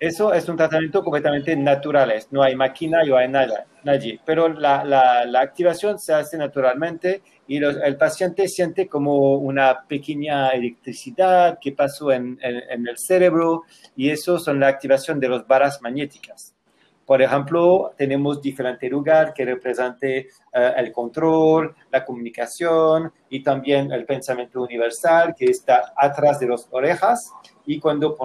Eso 0.00 0.34
es 0.34 0.48
un 0.48 0.56
tratamiento 0.56 1.04
completamente 1.04 1.54
natural, 1.54 2.12
no 2.32 2.42
hay 2.42 2.56
máquina, 2.56 3.04
no 3.04 3.16
hay 3.16 3.28
nada, 3.28 3.66
nadie, 3.84 4.18
pero 4.24 4.48
la, 4.48 4.82
la, 4.82 5.40
activación 5.40 5.98
se 5.98 6.14
hace 6.14 6.38
naturalmente 6.38 7.22
y 7.50 7.56
el 7.56 7.96
paciente 7.96 8.46
siente 8.46 8.86
como 8.86 9.34
una 9.34 9.82
pequeña 9.88 10.50
electricidad 10.50 11.58
que 11.60 11.72
pasó 11.72 12.12
en, 12.12 12.38
en, 12.40 12.86
el 12.86 12.96
cerebro 12.96 13.64
y 13.96 14.08
eso 14.08 14.38
son 14.38 14.60
la 14.60 14.68
activación 14.68 15.18
de 15.18 15.28
las 15.28 15.44
varas 15.48 15.82
magnéticas. 15.82 16.54
Por 17.04 17.20
ejemplo, 17.20 17.92
tenemos 17.96 18.40
diferentes 18.40 18.88
lugares 18.88 19.34
que 19.34 19.44
representan 19.44 19.96
eh, 20.04 20.28
el 20.52 20.92
control, 20.92 21.74
la 21.90 22.04
comunicación 22.04 23.12
y 23.28 23.42
también 23.42 23.90
el 23.90 24.04
pensamiento 24.04 24.62
universal 24.62 25.34
que 25.36 25.46
está 25.46 25.92
atrás 25.96 26.38
de 26.38 26.46
las 26.46 26.68
orejas 26.70 27.32
y 27.66 27.80
cuando 27.80 28.16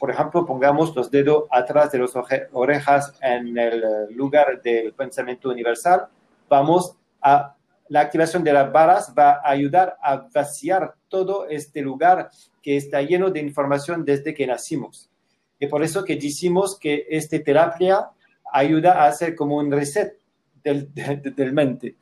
por 0.00 0.10
ejemplo, 0.10 0.44
pongamos 0.44 0.96
los 0.96 1.12
dedos 1.12 1.44
atrás 1.48 1.92
de 1.92 2.00
las 2.00 2.12
orejas 2.52 3.12
en 3.22 3.56
el 3.56 4.12
lugar 4.16 4.60
del 4.60 4.92
pensamiento 4.94 5.50
universal, 5.50 6.08
vamos 6.48 6.96
a 7.22 7.54
la 7.88 8.00
activación 8.00 8.42
de 8.44 8.52
las 8.52 8.72
varas 8.72 9.14
va 9.16 9.40
a 9.44 9.50
ayudar 9.50 9.96
a 10.02 10.28
vaciar 10.32 10.94
todo 11.08 11.46
este 11.48 11.82
lugar 11.82 12.30
que 12.62 12.76
está 12.76 13.02
lleno 13.02 13.30
de 13.30 13.40
información 13.40 14.04
desde 14.04 14.34
que 14.34 14.46
nacimos. 14.46 15.10
Y 15.58 15.66
por 15.66 15.82
eso 15.82 16.04
que 16.04 16.16
decimos 16.16 16.78
que 16.78 17.06
esta 17.08 17.38
terapia 17.42 18.10
ayuda 18.52 19.02
a 19.02 19.08
hacer 19.08 19.34
como 19.34 19.56
un 19.56 19.70
reset 19.70 20.18
del, 20.62 20.92
del, 20.94 21.52
mente. 21.52 21.96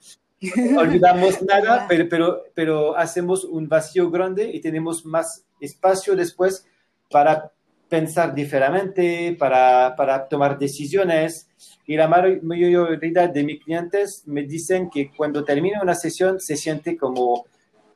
No 0.72 0.80
olvidamos 0.80 1.42
nada, 1.42 1.86
pero, 1.88 2.08
pero, 2.08 2.42
pero 2.54 2.96
hacemos 2.96 3.44
un 3.44 3.68
vacío 3.68 4.10
grande 4.10 4.50
y 4.52 4.60
tenemos 4.60 5.04
más 5.04 5.44
espacio 5.60 6.16
después 6.16 6.66
para 7.10 7.52
pensar 7.92 8.34
diferente, 8.34 9.36
para, 9.38 9.94
para 9.94 10.26
tomar 10.26 10.58
decisiones. 10.58 11.46
Y 11.86 11.94
la 11.94 12.08
mayoría 12.08 13.26
de 13.28 13.44
mis 13.44 13.62
clientes 13.62 14.22
me 14.24 14.44
dicen 14.44 14.88
que 14.88 15.10
cuando 15.14 15.44
termina 15.44 15.82
una 15.82 15.94
sesión 15.94 16.40
se 16.40 16.56
siente 16.56 16.96
como 16.96 17.44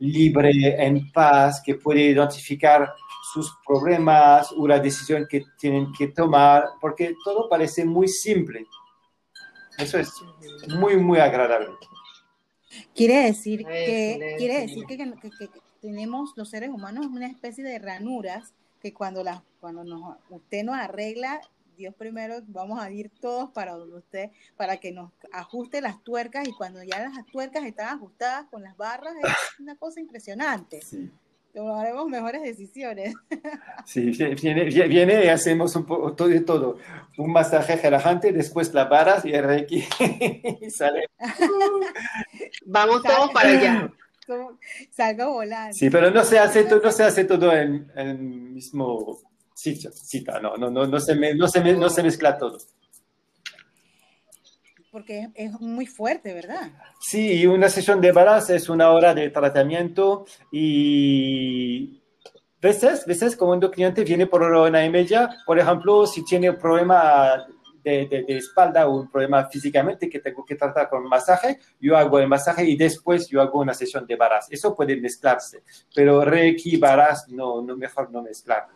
libre, 0.00 0.52
en 0.84 1.10
paz, 1.12 1.62
que 1.64 1.76
puede 1.76 2.10
identificar 2.10 2.92
sus 3.32 3.50
problemas 3.66 4.52
o 4.52 4.68
la 4.68 4.80
decisión 4.80 5.26
que 5.26 5.44
tienen 5.58 5.90
que 5.96 6.08
tomar, 6.08 6.64
porque 6.78 7.14
todo 7.24 7.48
parece 7.48 7.86
muy 7.86 8.06
simple. 8.06 8.66
Eso 9.78 9.98
es 9.98 10.12
muy, 10.78 10.98
muy 10.98 11.20
agradable. 11.20 11.70
Quiere 12.94 13.24
decir 13.24 13.64
que, 13.64 14.34
quiere 14.36 14.60
decir 14.60 14.84
que, 14.84 14.98
que 14.98 15.48
tenemos 15.80 16.34
los 16.36 16.50
seres 16.50 16.68
humanos 16.68 17.06
una 17.06 17.28
especie 17.28 17.64
de 17.64 17.78
ranuras 17.78 18.52
que 18.86 18.94
cuando, 18.94 19.24
la, 19.24 19.42
cuando 19.60 19.82
nos, 19.82 20.16
usted 20.30 20.62
nos 20.62 20.76
arregla, 20.76 21.40
Dios 21.76 21.92
primero, 21.94 22.36
vamos 22.46 22.80
a 22.80 22.88
ir 22.90 23.10
todos 23.20 23.50
para 23.50 23.72
donde 23.72 23.96
usted, 23.96 24.30
para 24.56 24.76
que 24.76 24.92
nos 24.92 25.10
ajuste 25.32 25.80
las 25.80 26.02
tuercas 26.04 26.46
y 26.46 26.52
cuando 26.52 26.84
ya 26.84 27.00
las 27.00 27.26
tuercas 27.26 27.64
están 27.64 27.88
ajustadas 27.88 28.46
con 28.48 28.62
las 28.62 28.76
barras, 28.76 29.14
es 29.20 29.60
una 29.60 29.74
cosa 29.76 30.00
impresionante. 30.00 30.80
Tomaremos 31.52 32.06
mejores 32.06 32.42
decisiones. 32.42 33.14
Sí, 33.84 34.10
viene, 34.10 34.64
viene 34.64 35.24
y 35.24 35.28
hacemos 35.28 35.76
un 35.76 35.86
poco 35.86 36.12
todo 36.14 36.32
y 36.32 36.44
todo. 36.44 36.78
Un 37.18 37.32
masaje 37.32 37.76
relajante, 37.76 38.32
después 38.32 38.74
las 38.74 38.88
barras 38.88 39.24
y 39.24 39.32
el 39.32 39.44
reiki 39.44 39.84
y 40.60 40.70
sale. 40.70 41.08
Vamos 42.64 43.02
todos 43.02 43.30
para 43.32 43.48
allá 43.48 43.92
salga 44.90 45.26
volando. 45.26 45.72
Sí, 45.72 45.90
pero 45.90 46.10
no 46.10 46.24
se 46.24 46.38
hace, 46.38 46.64
no 46.64 46.90
se 46.90 47.04
hace 47.04 47.24
todo 47.24 47.52
en 47.52 47.90
el 47.94 48.18
mismo 48.18 49.18
sitio, 49.54 49.90
cita, 49.92 50.38
no, 50.40 50.56
no, 50.56 50.70
no, 50.70 50.86
no, 50.86 51.00
se 51.00 51.34
no, 51.34 51.48
se 51.48 51.60
no 51.74 51.88
se 51.88 52.02
mezcla 52.02 52.36
todo. 52.36 52.58
Porque 54.90 55.28
es 55.34 55.52
muy 55.60 55.86
fuerte, 55.86 56.32
¿verdad? 56.32 56.70
Sí, 57.00 57.46
una 57.46 57.68
sesión 57.68 58.00
de 58.00 58.12
varas 58.12 58.48
es 58.50 58.68
una 58.68 58.90
hora 58.90 59.14
de 59.14 59.30
tratamiento 59.30 60.26
y 60.50 62.02
veces, 62.60 63.04
veces 63.06 63.36
como 63.36 63.52
un 63.52 63.60
cliente 63.60 64.04
viene 64.04 64.26
por 64.26 64.42
una 64.42 64.60
hora 64.60 64.84
y 64.84 64.90
media, 64.90 65.28
por 65.44 65.58
ejemplo, 65.58 66.06
si 66.06 66.24
tiene 66.24 66.50
un 66.50 66.56
problema 66.56 67.46
de, 67.90 68.24
espalda 68.28 68.88
o 68.88 69.00
un 69.00 69.08
problema 69.08 69.44
físicamente 69.48 70.08
que 70.08 70.18
tengo 70.18 70.44
que 70.44 70.56
tratar 70.56 70.88
con 70.88 71.04
masaje, 71.04 71.58
yo 71.80 71.96
hago 71.96 72.18
el 72.18 72.28
masaje 72.28 72.64
y 72.64 72.76
después 72.76 73.28
yo 73.28 73.40
hago 73.40 73.60
una 73.60 73.74
sesión 73.74 74.06
de 74.06 74.16
varas. 74.16 74.48
Eso 74.50 74.74
puede 74.74 75.00
mezclarse, 75.00 75.62
pero 75.94 76.24
Reiki, 76.24 76.76
varas, 76.76 77.28
no, 77.28 77.62
no 77.62 77.76
mejor 77.76 78.10
no 78.10 78.22
mezclar. 78.22 78.66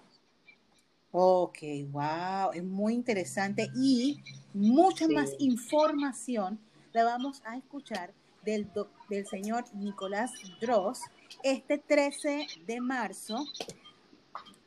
Ok, 1.13 1.59
wow, 1.91 2.53
es 2.53 2.63
muy 2.63 2.95
interesante 2.95 3.69
y 3.75 4.23
mucha 4.55 5.09
más 5.09 5.35
información 5.41 6.61
la 6.93 7.03
vamos 7.03 7.43
a 7.45 7.57
escuchar 7.57 8.13
del, 8.45 8.71
del 9.09 9.27
señor 9.27 9.65
Nicolás 9.75 10.31
Dross 10.61 11.01
este 11.43 11.79
13 11.79 12.47
de 12.65 12.81
marzo 12.81 13.45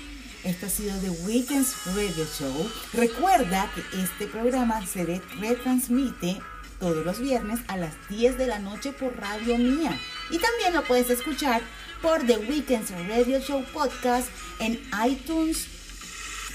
Esto 0.44 0.66
ha 0.66 0.68
sido 0.68 0.98
The 1.00 1.10
Weekends 1.26 1.74
Radio 1.86 2.26
Show. 2.38 2.70
Recuerda 2.92 3.70
que 3.74 4.02
este 4.02 4.26
programa 4.26 4.86
se 4.86 5.04
retransmite 5.40 6.38
todos 6.78 7.04
los 7.04 7.18
viernes 7.18 7.60
a 7.68 7.76
las 7.76 7.92
10 8.08 8.36
de 8.36 8.46
la 8.46 8.58
noche 8.58 8.92
por 8.92 9.16
Radio 9.16 9.56
Mía. 9.58 9.98
Y 10.30 10.38
también 10.38 10.74
lo 10.74 10.84
puedes 10.84 11.08
escuchar 11.10 11.62
por 12.02 12.26
The 12.26 12.36
Weekends 12.36 12.90
Radio 13.08 13.40
Show 13.40 13.64
Podcast 13.72 14.28
en 14.58 14.78
iTunes, 15.06 15.66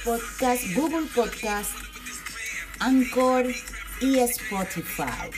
Podcast, 0.05 0.63
Google 0.75 1.07
Podcast, 1.15 1.71
Anchor 2.79 3.45
y 4.01 4.19
Spotify. 4.19 5.29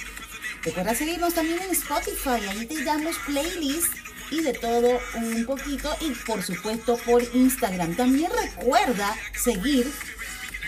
Recuerda 0.63 0.93
seguirnos 0.93 1.33
también 1.33 1.59
en 1.61 1.71
Spotify, 1.71 2.45
ahí 2.49 2.65
te 2.65 2.83
damos 2.83 3.17
playlists 3.25 4.01
y 4.29 4.41
de 4.41 4.53
todo 4.53 4.99
un 5.15 5.45
poquito 5.45 5.95
y 5.99 6.11
por 6.25 6.41
supuesto 6.41 6.97
por 6.97 7.23
Instagram. 7.33 7.95
También 7.95 8.31
recuerda 8.31 9.15
seguir 9.33 9.91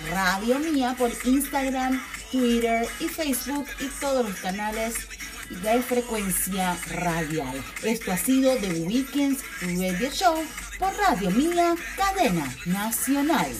Radio 0.09 0.59
Mía 0.59 0.95
por 0.97 1.11
Instagram, 1.23 2.01
Twitter 2.31 2.87
y 2.99 3.07
Facebook 3.07 3.67
y 3.79 3.87
todos 3.99 4.27
los 4.27 4.39
canales 4.39 4.95
de 5.49 5.81
frecuencia 5.81 6.77
radial. 6.89 7.63
Esto 7.83 8.11
ha 8.11 8.17
sido 8.17 8.55
The 8.57 8.81
Weekends 8.81 9.43
Radio 9.61 10.09
Show 10.09 10.43
por 10.79 10.93
Radio 10.97 11.29
Mía, 11.31 11.75
cadena 11.95 12.53
nacional. 12.65 13.51